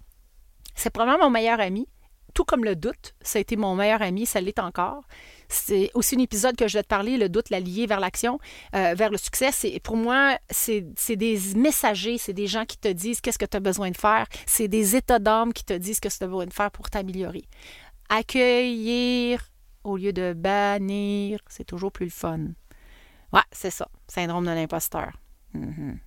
c'est 0.75 0.89
probablement 0.89 1.25
mon 1.25 1.31
meilleur 1.31 1.59
ami. 1.59 1.87
Tout 2.33 2.45
comme 2.45 2.63
le 2.63 2.77
doute, 2.77 3.13
ça 3.21 3.39
a 3.39 3.41
été 3.41 3.57
mon 3.57 3.75
meilleur 3.75 4.01
ami, 4.01 4.25
ça 4.25 4.39
l'est 4.39 4.57
encore. 4.59 5.03
C'est 5.49 5.91
aussi 5.95 6.15
un 6.15 6.19
épisode 6.19 6.55
que 6.55 6.65
je 6.65 6.77
vais 6.77 6.83
te 6.83 6.87
parler, 6.87 7.17
le 7.17 7.27
doute, 7.27 7.49
la 7.49 7.59
vers 7.59 7.99
l'action, 7.99 8.39
euh, 8.73 8.93
vers 8.95 9.09
le 9.09 9.17
succès. 9.17 9.51
C'est, 9.51 9.81
pour 9.81 9.97
moi, 9.97 10.37
c'est, 10.49 10.85
des 11.09 11.39
messagers, 11.57 12.17
c'est 12.17 12.31
des 12.31 12.47
gens 12.47 12.63
qui 12.63 12.77
te 12.77 12.87
disent 12.87 13.19
qu'est-ce 13.19 13.37
que 13.37 13.45
tu 13.45 13.57
as 13.57 13.59
besoin 13.59 13.91
de 13.91 13.97
faire. 13.97 14.27
C'est 14.45 14.69
des 14.69 14.95
états 14.95 15.19
d'âme 15.19 15.51
qui 15.51 15.65
te 15.65 15.73
disent 15.73 15.97
ce 15.97 16.01
que 16.01 16.07
tu 16.07 16.23
as 16.23 16.27
besoin 16.27 16.45
de 16.45 16.53
faire 16.53 16.71
pour 16.71 16.89
t'améliorer. 16.89 17.43
Accueillir 18.07 19.45
au 19.83 19.97
lieu 19.97 20.13
de 20.13 20.31
bannir, 20.31 21.39
c'est 21.49 21.65
toujours 21.65 21.91
plus 21.91 22.05
le 22.05 22.11
fun. 22.11 22.39
Ouais, 23.33 23.41
c'est 23.51 23.71
ça. 23.71 23.87
Syndrome 24.07 24.45
de 24.45 24.51
l'imposteur. 24.51 25.11
Mm-hmm. 25.55 25.97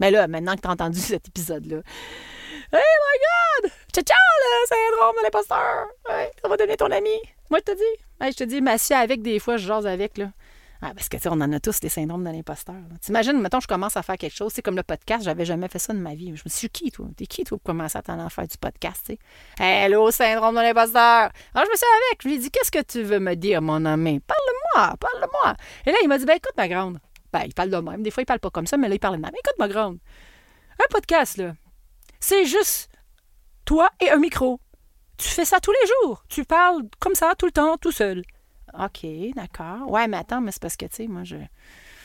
Mais 0.00 0.10
là, 0.10 0.26
maintenant 0.26 0.56
que 0.56 0.60
tu 0.60 0.68
as 0.68 0.72
entendu 0.72 0.98
cet 1.00 1.28
épisode-là, 1.28 1.82
Hey 2.74 2.80
my 2.80 3.18
God! 3.62 3.72
Ciao, 3.92 4.02
ciao, 4.02 4.16
le 4.40 4.66
syndrome 4.66 5.16
de 5.18 5.22
l'imposteur! 5.24 5.86
ça 6.42 6.48
va 6.48 6.56
donner 6.56 6.76
ton 6.76 6.90
ami. 6.90 7.10
Moi, 7.50 7.60
je 7.60 7.72
te 7.72 7.76
dis. 7.76 8.32
je 8.32 8.36
te 8.36 8.44
dis, 8.44 8.62
m'assieds 8.62 8.96
avec 8.96 9.20
des 9.20 9.38
fois, 9.38 9.58
je 9.58 9.66
jase 9.66 9.86
avec. 9.86 10.16
Là. 10.16 10.30
Parce 10.90 11.08
que, 11.08 11.16
tu 11.16 11.22
sais, 11.22 11.28
on 11.28 11.40
en 11.40 11.52
a 11.52 11.60
tous 11.60 11.78
des 11.78 11.88
syndromes 11.88 12.24
de 12.24 12.30
l'imposteur. 12.30 12.74
T'imagines, 13.00 13.40
mettons, 13.40 13.60
je 13.60 13.68
commence 13.68 13.96
à 13.96 14.02
faire 14.02 14.16
quelque 14.16 14.34
chose. 14.34 14.52
C'est 14.52 14.62
comme 14.62 14.74
le 14.74 14.82
podcast, 14.82 15.24
j'avais 15.24 15.44
jamais 15.44 15.68
fait 15.68 15.78
ça 15.78 15.92
de 15.92 15.98
ma 15.98 16.14
vie. 16.14 16.36
Je 16.36 16.42
me 16.44 16.50
suis 16.50 16.68
dit, 16.68 16.70
qui, 16.70 16.90
toi? 16.90 17.06
T'es 17.16 17.26
qui, 17.26 17.44
toi, 17.44 17.58
pour 17.58 17.64
commencer 17.64 17.96
à 17.96 18.02
t'en 18.02 18.28
faire 18.28 18.48
du 18.48 18.58
podcast, 18.58 19.06
tu 19.06 19.12
sais? 19.12 19.18
Hello, 19.64 20.10
syndrome 20.10 20.56
de 20.56 20.60
l'imposteur! 20.60 21.30
Alors, 21.54 21.66
je 21.66 21.70
me 21.70 21.76
suis 21.76 21.86
avec. 22.10 22.22
Je 22.22 22.28
lui 22.28 22.34
ai 22.34 22.38
dit, 22.38 22.50
qu'est-ce 22.50 22.72
que 22.72 22.82
tu 22.82 23.02
veux 23.02 23.20
me 23.20 23.34
dire, 23.34 23.62
mon 23.62 23.84
ami? 23.84 24.20
Parle-moi, 24.20 24.96
parle-moi. 24.96 25.54
Et 25.86 25.92
là, 25.92 25.98
il 26.02 26.08
m'a 26.08 26.18
dit, 26.18 26.24
ben, 26.24 26.36
écoute, 26.36 26.56
ma 26.56 26.68
grande. 26.68 26.98
Ben, 27.32 27.44
il 27.46 27.54
parle 27.54 27.70
de 27.70 27.76
même. 27.76 28.02
Des 28.02 28.10
fois, 28.10 28.22
il 28.24 28.26
parle 28.26 28.40
pas 28.40 28.50
comme 28.50 28.66
ça, 28.66 28.76
mais 28.76 28.88
là, 28.88 28.96
il 28.96 29.00
parle 29.00 29.16
de 29.16 29.22
même. 29.22 29.32
Écoute, 29.32 29.58
ma 29.58 29.68
grande. 29.68 29.98
Un 30.80 30.86
podcast, 30.90 31.36
là, 31.36 31.54
c'est 32.18 32.44
juste 32.44 32.90
toi 33.64 33.88
et 34.00 34.10
un 34.10 34.18
micro. 34.18 34.58
Tu 35.16 35.28
fais 35.28 35.44
ça 35.44 35.60
tous 35.60 35.70
les 35.70 35.88
jours. 35.88 36.24
Tu 36.28 36.44
parles 36.44 36.82
comme 36.98 37.14
ça 37.14 37.34
tout 37.38 37.46
le 37.46 37.52
temps, 37.52 37.76
tout 37.76 37.92
seul. 37.92 38.24
OK, 38.78 39.06
d'accord. 39.34 39.90
Ouais, 39.90 40.08
mais 40.08 40.18
attends, 40.18 40.40
mais 40.40 40.52
c'est 40.52 40.62
parce 40.62 40.76
que, 40.76 40.86
tu 40.86 40.96
sais, 40.96 41.06
moi, 41.06 41.24
je, 41.24 41.36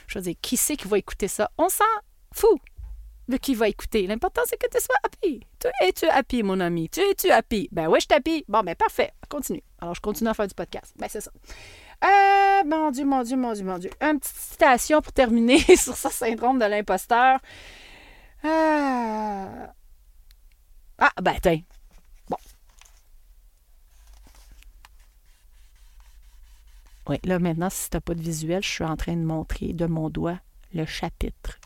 je 0.08 0.20
veux 0.20 0.24
dire, 0.24 0.36
qui 0.42 0.58
c'est 0.58 0.76
qui 0.76 0.88
va 0.88 0.98
écouter 0.98 1.28
ça? 1.28 1.50
On 1.58 1.70
s'en 1.70 1.84
fout 2.34 2.60
de 3.28 3.38
qui 3.38 3.56
va 3.56 3.68
écouter. 3.68 4.08
L'important, 4.08 4.42
c'est 4.46 4.58
que 4.58 4.68
tu 4.70 4.82
sois 4.82 4.96
happy. 5.04 5.42
Tu 5.60 5.68
es-tu 5.82 6.06
happy, 6.06 6.44
mon 6.44 6.60
ami? 6.60 6.90
Tu 6.90 7.02
es-tu 7.02 7.30
happy? 7.30 7.68
Ben 7.72 7.88
oui, 7.88 8.00
je 8.00 8.06
suis 8.06 8.14
happy. 8.14 8.46
Bon, 8.48 8.62
ben 8.62 8.76
parfait. 8.76 9.12
Continue. 9.30 9.64
Alors, 9.82 9.96
je 9.96 10.02
continue 10.02 10.30
à 10.30 10.34
faire 10.34 10.48
du 10.48 10.56
podcast. 10.56 10.94
Ben, 10.98 11.08
c'est 11.10 11.22
ça. 11.22 11.32
Euh, 12.04 12.64
mon 12.66 12.92
Dieu, 12.92 13.06
mon 13.06 13.24
Dieu, 13.24 13.36
mon 13.36 13.54
Dieu, 13.54 13.66
mon 13.66 13.78
Dieu. 13.78 13.90
Une 14.02 14.20
petite 14.20 14.36
citation 14.36 15.02
pour 15.02 15.12
terminer 15.14 15.60
sur 15.76 15.96
ce 15.96 16.10
syndrome 16.10 16.60
de 16.60 16.66
l'imposteur. 16.66 17.40
Euh, 18.46 19.66
ah, 21.00 21.12
ben, 21.22 21.36
tiens. 21.42 21.62
Oui, 27.10 27.18
là, 27.24 27.40
maintenant, 27.40 27.70
si 27.70 27.90
tu 27.90 27.96
n'as 27.96 28.02
pas 28.02 28.16
de 28.16 28.22
visuel, 28.22 28.62
je 28.64 28.70
suis 28.70 28.84
en 28.84 28.98
train 28.98 29.16
de 29.16 29.24
montrer 29.24 29.74
de 29.74 29.86
mon 29.86 30.10
doigt 30.10 30.40
le 30.74 30.86
chapitre. 30.86 31.60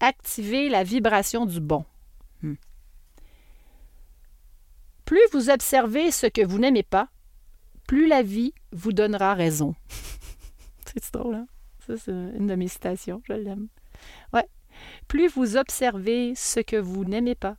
Activer 0.00 0.68
la 0.68 0.82
vibration 0.82 1.44
du 1.46 1.60
bon. 1.60 1.84
Hmm. 2.42 2.54
Plus 5.04 5.20
vous 5.32 5.50
observez 5.50 6.10
ce 6.10 6.26
que 6.26 6.44
vous 6.44 6.58
n'aimez 6.58 6.82
pas, 6.82 7.08
plus 7.86 8.06
la 8.06 8.22
vie 8.22 8.54
vous 8.72 8.92
donnera 8.92 9.34
raison. 9.34 9.74
c'est 10.86 11.12
drôle, 11.12 11.34
hein? 11.34 11.46
Ça, 11.86 11.96
c'est 11.98 12.12
une 12.12 12.46
de 12.46 12.54
mes 12.54 12.68
citations. 12.68 13.20
Je 13.28 13.34
l'aime. 13.34 13.68
Ouais. 14.32 14.48
Plus 15.06 15.28
vous 15.28 15.56
observez 15.56 16.34
ce 16.34 16.60
que 16.60 16.76
vous 16.76 17.04
n'aimez 17.04 17.34
pas, 17.34 17.56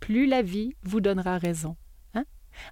plus 0.00 0.26
la 0.26 0.42
vie 0.42 0.74
vous 0.82 1.00
donnera 1.00 1.38
raison. 1.38 1.76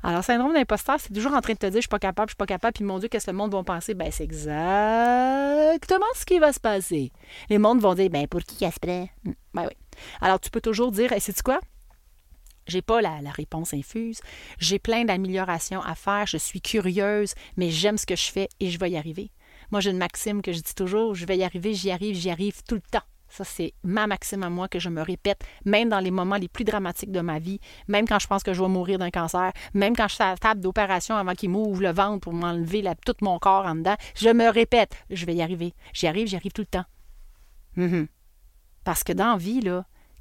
Alors, 0.03 0.25
syndrome 0.25 0.53
d'imposteur, 0.55 0.97
c'est 0.99 1.13
toujours 1.13 1.35
en 1.35 1.41
train 1.41 1.55
de 1.55 1.59
te 1.59 1.67
dire 1.67 1.77
je 1.77 1.83
suis 1.83 1.89
pas 1.89 1.99
capable, 1.99 2.29
je 2.29 2.33
suis 2.33 2.37
pas 2.37 2.47
capable, 2.47 2.75
puis 2.75 2.85
mon 2.85 2.99
Dieu, 2.99 3.09
qu'est-ce 3.09 3.27
que 3.27 3.31
le 3.31 3.37
monde 3.37 3.53
va 3.53 3.63
penser? 3.63 3.95
Ben, 3.95 4.11
c'est 4.11 4.25
exactement 4.25 6.07
ce 6.15 6.25
qui 6.25 6.39
va 6.39 6.53
se 6.53 6.61
passer. 6.61 7.13
Les 7.51 7.59
mondes 7.59 7.81
vont 7.81 7.95
dire 7.95 8.11
ben, 8.11 8.27
pour 8.27 8.41
qui 8.43 8.65
est-ce 8.65 8.81
prêt? 8.81 9.11
Hmm, 9.25 9.33
ben 9.55 9.63
oui. 9.65 9.77
Alors, 10.21 10.41
tu 10.41 10.51
peux 10.51 10.61
toujours 10.61 10.93
dire, 10.93 11.13
et 11.13 11.21
c'est 11.21 11.41
quoi? 11.43 11.61
J'ai 12.67 12.83
pas 12.83 13.01
la, 13.01 13.23
la, 13.23 13.31
réponse 13.31 13.73
infuse. 13.73 14.21
J'ai 14.59 14.79
plein 14.79 15.05
d'améliorations 15.07 15.81
à 15.81 15.95
faire. 15.95 16.27
Je 16.27 16.37
suis 16.37 16.61
curieuse, 16.61 17.35
mais 17.57 17.71
j'aime 17.71 17.97
ce 17.97 18.05
que 18.05 18.15
je 18.15 18.31
fais 18.31 18.49
et 18.61 18.71
je 18.71 18.79
vais 18.79 18.91
y 18.91 18.99
arriver. 18.99 19.31
Moi, 19.71 19.81
j'ai 19.81 19.91
une 19.91 19.99
maxime 19.99 20.43
que 20.43 20.53
je 20.53 20.61
dis 20.61 20.75
toujours 20.75 21.15
je 21.15 21.27
vais 21.27 21.39
y 21.39 21.45
arriver, 21.45 21.75
j'y 21.75 21.91
arrive, 21.91 22.15
j'y 22.15 22.31
arrive 22.31 22.63
tout 22.67 22.75
le 22.75 22.81
temps. 22.81 23.03
Ça, 23.29 23.45
c'est 23.45 23.75
ma 23.83 24.07
maxime 24.07 24.43
à 24.43 24.51
moi 24.51 24.69
que 24.69 24.79
je 24.79 24.89
me 24.89 25.03
répète, 25.03 25.45
même 25.65 25.89
dans 25.89 26.01
les 26.01 26.11
moments 26.11 26.37
les 26.37 26.49
plus 26.49 26.65
dramatiques 26.65 27.13
de 27.13 27.21
ma 27.21 27.39
vie, 27.39 27.61
même 27.87 28.07
quand 28.07 28.19
je 28.19 28.27
pense 28.27 28.43
que 28.43 28.53
je 28.53 28.63
vais 28.63 28.69
mourir 28.69 28.99
d'un 28.99 29.11
cancer, 29.11 29.53
même 29.75 29.95
quand 29.95 30.09
je 30.09 30.15
suis 30.15 30.25
à 30.25 30.31
la 30.31 30.37
table 30.37 30.61
d'opération 30.61 31.17
avant 31.17 31.35
qu'il 31.35 31.51
m'ouvre 31.51 31.83
le 31.83 31.93
ventre 31.93 32.21
pour 32.21 32.33
m'enlever 32.33 32.83
tout 33.05 33.15
mon 33.21 33.39
corps 33.39 33.67
en 33.67 33.75
dedans. 33.75 33.97
Je 34.15 34.31
me 34.31 34.49
répète, 34.51 34.93
je 35.11 35.27
vais 35.27 35.35
y 35.35 35.43
arriver. 35.43 35.75
J'y 35.93 36.07
arrive, 36.07 36.27
j'y 36.29 36.37
arrive 36.37 36.53
tout 36.53 36.63
le 36.63 36.67
temps. 36.67 36.85
Mhm. 37.77 38.09
Parce 38.85 39.05
que 39.05 39.13
dans 39.13 39.33
la 39.33 39.37
vie, 39.37 39.61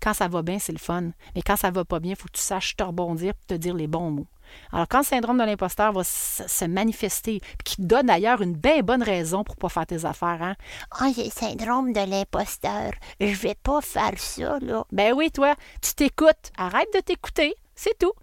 quand 0.02 0.14
ça 0.14 0.28
va 0.28 0.42
bien, 0.42 0.60
c'est 0.60 0.74
le 0.74 0.78
fun. 0.78 1.12
Mais 1.36 1.42
quand 1.42 1.56
ça 1.56 1.72
va 1.72 1.86
pas 1.86 2.00
bien, 2.00 2.12
il 2.12 2.16
faut 2.16 2.28
que 2.28 2.38
tu 2.38 2.42
saches 2.42 2.76
te 2.76 2.84
rebondir 2.84 3.34
et 3.34 3.48
te 3.48 3.54
dire 3.54 3.74
les 3.74 3.88
bons 3.88 4.12
mots. 4.12 4.28
Alors, 4.72 4.88
quand 4.88 5.00
le 5.00 5.06
syndrome 5.06 5.38
de 5.38 5.44
l'imposteur 5.44 5.94
va 5.94 6.04
se 6.04 6.66
manifester, 6.66 7.42
qui 7.64 7.78
te 7.78 7.82
donne 7.82 8.08
d'ailleurs 8.08 8.42
une 8.42 8.56
bien 8.56 8.82
bonne 8.82 9.04
raison 9.04 9.44
pour 9.44 9.56
ne 9.56 9.60
pas 9.60 9.70
faire 9.70 9.86
tes 9.86 10.06
affaires, 10.06 10.42
hein? 10.42 10.56
Ah, 10.92 11.10
j'ai 11.16 11.26
le 11.26 11.32
syndrome 11.32 11.94
de 11.94 12.00
l'imposteur. 12.00 12.92
Je 13.20 13.36
vais 13.36 13.56
pas 13.56 13.82
faire 13.82 14.18
ça, 14.18 14.60
là. 14.62 14.86
Ben 14.92 15.14
oui, 15.14 15.32
toi, 15.32 15.56
tu 15.82 15.94
t'écoutes. 15.94 16.52
Arrête 16.58 16.90
de 16.94 17.00
t'écouter. 17.00 17.56
C'est 17.76 17.98
tout. 17.98 18.14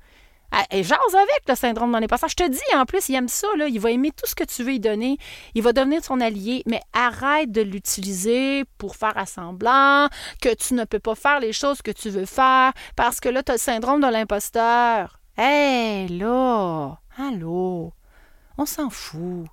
Ah, 0.56 0.64
et 0.70 0.84
jase 0.84 0.98
avec 1.12 1.42
le 1.48 1.56
syndrome 1.56 1.92
de 1.92 1.98
l'imposteur. 1.98 2.28
Je 2.28 2.36
te 2.36 2.48
dis, 2.48 2.76
en 2.76 2.84
plus, 2.84 3.08
il 3.08 3.16
aime 3.16 3.26
ça, 3.26 3.48
là. 3.56 3.66
Il 3.66 3.80
va 3.80 3.90
aimer 3.90 4.12
tout 4.12 4.26
ce 4.28 4.36
que 4.36 4.44
tu 4.44 4.62
veux 4.62 4.70
lui 4.70 4.80
donner. 4.80 5.18
Il 5.54 5.62
va 5.62 5.72
devenir 5.72 6.04
son 6.04 6.20
allié, 6.20 6.62
mais 6.66 6.80
arrête 6.92 7.50
de 7.50 7.60
l'utiliser 7.60 8.64
pour 8.78 8.94
faire 8.94 9.18
assemblant 9.18 10.08
que 10.40 10.54
tu 10.54 10.74
ne 10.74 10.84
peux 10.84 11.00
pas 11.00 11.16
faire 11.16 11.40
les 11.40 11.52
choses 11.52 11.82
que 11.82 11.90
tu 11.90 12.08
veux 12.08 12.26
faire 12.26 12.72
parce 12.94 13.18
que 13.18 13.28
là, 13.28 13.42
tu 13.42 13.50
as 13.50 13.54
le 13.56 13.60
syndrome 13.60 14.00
de 14.00 14.06
l'imposteur. 14.06 15.18
Hé, 15.36 16.06
là! 16.08 17.00
Allô? 17.18 17.92
On 18.56 18.66
s'en 18.66 18.88
fout. 18.88 19.48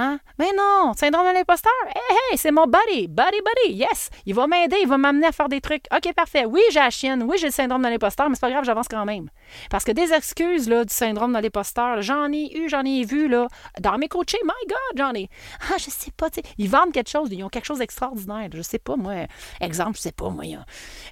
Hein? 0.00 0.20
Mais 0.38 0.50
non, 0.56 0.92
syndrome 0.94 1.26
de 1.26 1.32
l'imposteur? 1.32 1.72
Hey, 1.88 2.16
hey, 2.30 2.38
c'est 2.38 2.52
mon 2.52 2.66
buddy, 2.66 3.08
buddy, 3.08 3.38
buddy. 3.38 3.78
Yes, 3.78 4.10
il 4.26 4.34
va 4.34 4.46
m'aider, 4.46 4.76
il 4.80 4.86
va 4.86 4.96
m'amener 4.96 5.26
à 5.26 5.32
faire 5.32 5.48
des 5.48 5.60
trucs. 5.60 5.86
OK, 5.92 6.14
parfait. 6.14 6.44
Oui, 6.44 6.60
j'ai 6.70 6.78
la 6.78 6.90
chienne. 6.90 7.24
Oui, 7.24 7.36
j'ai 7.36 7.48
le 7.48 7.52
syndrome 7.52 7.82
de 7.82 7.88
l'imposteur, 7.88 8.28
mais 8.28 8.36
c'est 8.36 8.42
pas 8.42 8.50
grave, 8.52 8.62
j'avance 8.62 8.86
quand 8.86 9.04
même. 9.04 9.28
Parce 9.70 9.82
que 9.82 9.90
des 9.90 10.12
excuses 10.12 10.68
là, 10.68 10.84
du 10.84 10.94
syndrome 10.94 11.32
de 11.32 11.40
l'imposteur, 11.40 12.00
j'en 12.00 12.30
ai 12.32 12.56
eu, 12.56 12.68
j'en 12.68 12.84
ai 12.84 13.04
vu 13.04 13.26
là, 13.26 13.48
dans 13.80 13.98
mes 13.98 14.06
coachés. 14.06 14.38
My 14.44 14.68
God, 14.68 14.98
j'en 14.98 15.14
ai. 15.14 15.28
Ah, 15.68 15.78
je 15.78 15.90
sais 15.90 16.12
pas, 16.12 16.30
tu. 16.30 16.42
Ils 16.58 16.70
vendent 16.70 16.92
quelque 16.92 17.10
chose, 17.10 17.30
ils 17.32 17.42
ont 17.42 17.48
quelque 17.48 17.66
chose 17.66 17.80
d'extraordinaire. 17.80 18.50
Je 18.54 18.62
sais 18.62 18.78
pas, 18.78 18.94
moi. 18.94 19.26
Exemple, 19.60 19.96
je 19.96 20.02
sais 20.02 20.12
pas, 20.12 20.30
moi. 20.30 20.44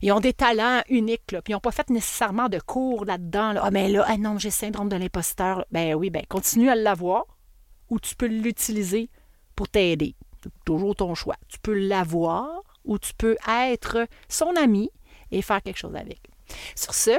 Ils 0.00 0.12
ont, 0.12 0.20
des 0.20 0.32
talents 0.32 0.82
uniques, 0.88 1.26
puis 1.26 1.40
ils 1.48 1.52
n'ont 1.54 1.58
pas 1.58 1.72
fait 1.72 1.90
nécessairement 1.90 2.48
de 2.48 2.60
cours 2.60 3.04
là-dedans. 3.04 3.54
Ah, 3.60 3.72
mais 3.72 3.88
là, 3.88 4.04
ah 4.06 4.16
non, 4.16 4.38
j'ai 4.38 4.50
le 4.50 4.52
syndrome 4.52 4.88
de 4.88 4.96
l'imposteur. 4.96 5.64
Ben 5.72 5.94
oui, 5.94 6.10
ben 6.10 6.22
continue 6.28 6.70
à 6.70 6.76
l'avoir 6.76 7.24
ou 7.90 8.00
tu 8.00 8.16
peux 8.16 8.26
l'utiliser 8.26 9.10
pour 9.54 9.68
t'aider. 9.68 10.14
Toujours 10.64 10.94
ton 10.94 11.14
choix. 11.14 11.36
Tu 11.48 11.58
peux 11.58 11.74
l'avoir 11.74 12.62
ou 12.84 12.98
tu 12.98 13.14
peux 13.14 13.36
être 13.48 14.06
son 14.28 14.54
ami 14.56 14.90
et 15.30 15.42
faire 15.42 15.62
quelque 15.62 15.78
chose 15.78 15.96
avec. 15.96 16.20
Sur 16.76 16.94
ce, 16.94 17.18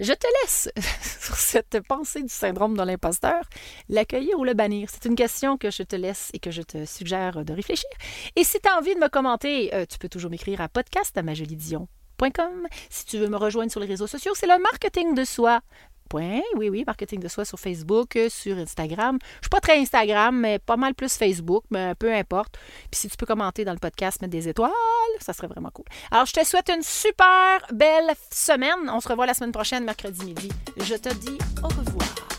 je 0.00 0.12
te 0.12 0.26
laisse 0.42 0.68
sur 1.20 1.36
cette 1.36 1.80
pensée 1.86 2.22
du 2.22 2.28
syndrome 2.28 2.76
de 2.76 2.82
l'imposteur, 2.82 3.44
l'accueillir 3.88 4.38
ou 4.38 4.44
le 4.44 4.54
bannir. 4.54 4.88
C'est 4.90 5.04
une 5.04 5.14
question 5.14 5.56
que 5.56 5.70
je 5.70 5.82
te 5.82 5.96
laisse 5.96 6.30
et 6.32 6.38
que 6.38 6.50
je 6.50 6.62
te 6.62 6.84
suggère 6.84 7.44
de 7.44 7.52
réfléchir. 7.52 7.90
Et 8.36 8.44
si 8.44 8.58
tu 8.60 8.68
as 8.68 8.76
envie 8.76 8.94
de 8.94 9.00
me 9.00 9.08
commenter, 9.08 9.74
euh, 9.74 9.86
tu 9.86 9.98
peux 9.98 10.08
toujours 10.08 10.30
m'écrire 10.30 10.60
à 10.60 10.68
podcast 10.68 11.16
à 11.16 11.22
Si 12.90 13.04
tu 13.04 13.18
veux 13.18 13.28
me 13.28 13.36
rejoindre 13.36 13.70
sur 13.70 13.80
les 13.80 13.86
réseaux 13.86 14.06
sociaux, 14.06 14.32
c'est 14.34 14.46
le 14.46 14.60
marketing 14.60 15.14
de 15.14 15.24
soi 15.24 15.60
Oui, 16.12 16.42
oui, 16.56 16.84
marketing 16.86 17.20
de 17.20 17.28
soi 17.28 17.44
sur 17.44 17.58
Facebook, 17.58 18.16
euh, 18.16 18.28
sur 18.28 18.56
Instagram. 18.56 19.18
Je 19.40 19.44
suis 19.44 19.50
pas 19.50 19.60
très 19.60 19.78
Instagram, 19.78 20.38
mais 20.38 20.58
pas 20.58 20.76
mal 20.76 20.94
plus 20.94 21.14
Facebook, 21.16 21.64
mais 21.70 21.94
peu 21.96 22.12
importe. 22.12 22.56
Puis 22.90 23.00
si 23.00 23.08
tu 23.08 23.16
peux 23.16 23.26
commenter 23.26 23.64
dans 23.64 23.72
le 23.72 23.78
podcast, 23.78 24.20
mettre 24.20 24.32
des 24.32 24.48
étoiles, 24.48 24.70
ça 25.20 25.32
serait 25.32 25.48
vraiment 25.48 25.70
cool. 25.70 25.86
Alors, 26.10 26.26
je 26.26 26.32
te 26.32 26.44
souhaite 26.44 26.68
une 26.68 26.82
super 26.82 27.66
belle 27.72 28.14
semaine. 28.30 28.88
On 28.88 29.00
se 29.00 29.08
revoit 29.08 29.26
la 29.26 29.34
semaine 29.34 29.52
prochaine, 29.52 29.84
mercredi 29.84 30.24
midi. 30.24 30.50
Je 30.76 30.94
te 30.94 31.12
dis 31.14 31.38
au 31.62 31.68
revoir. 31.68 32.33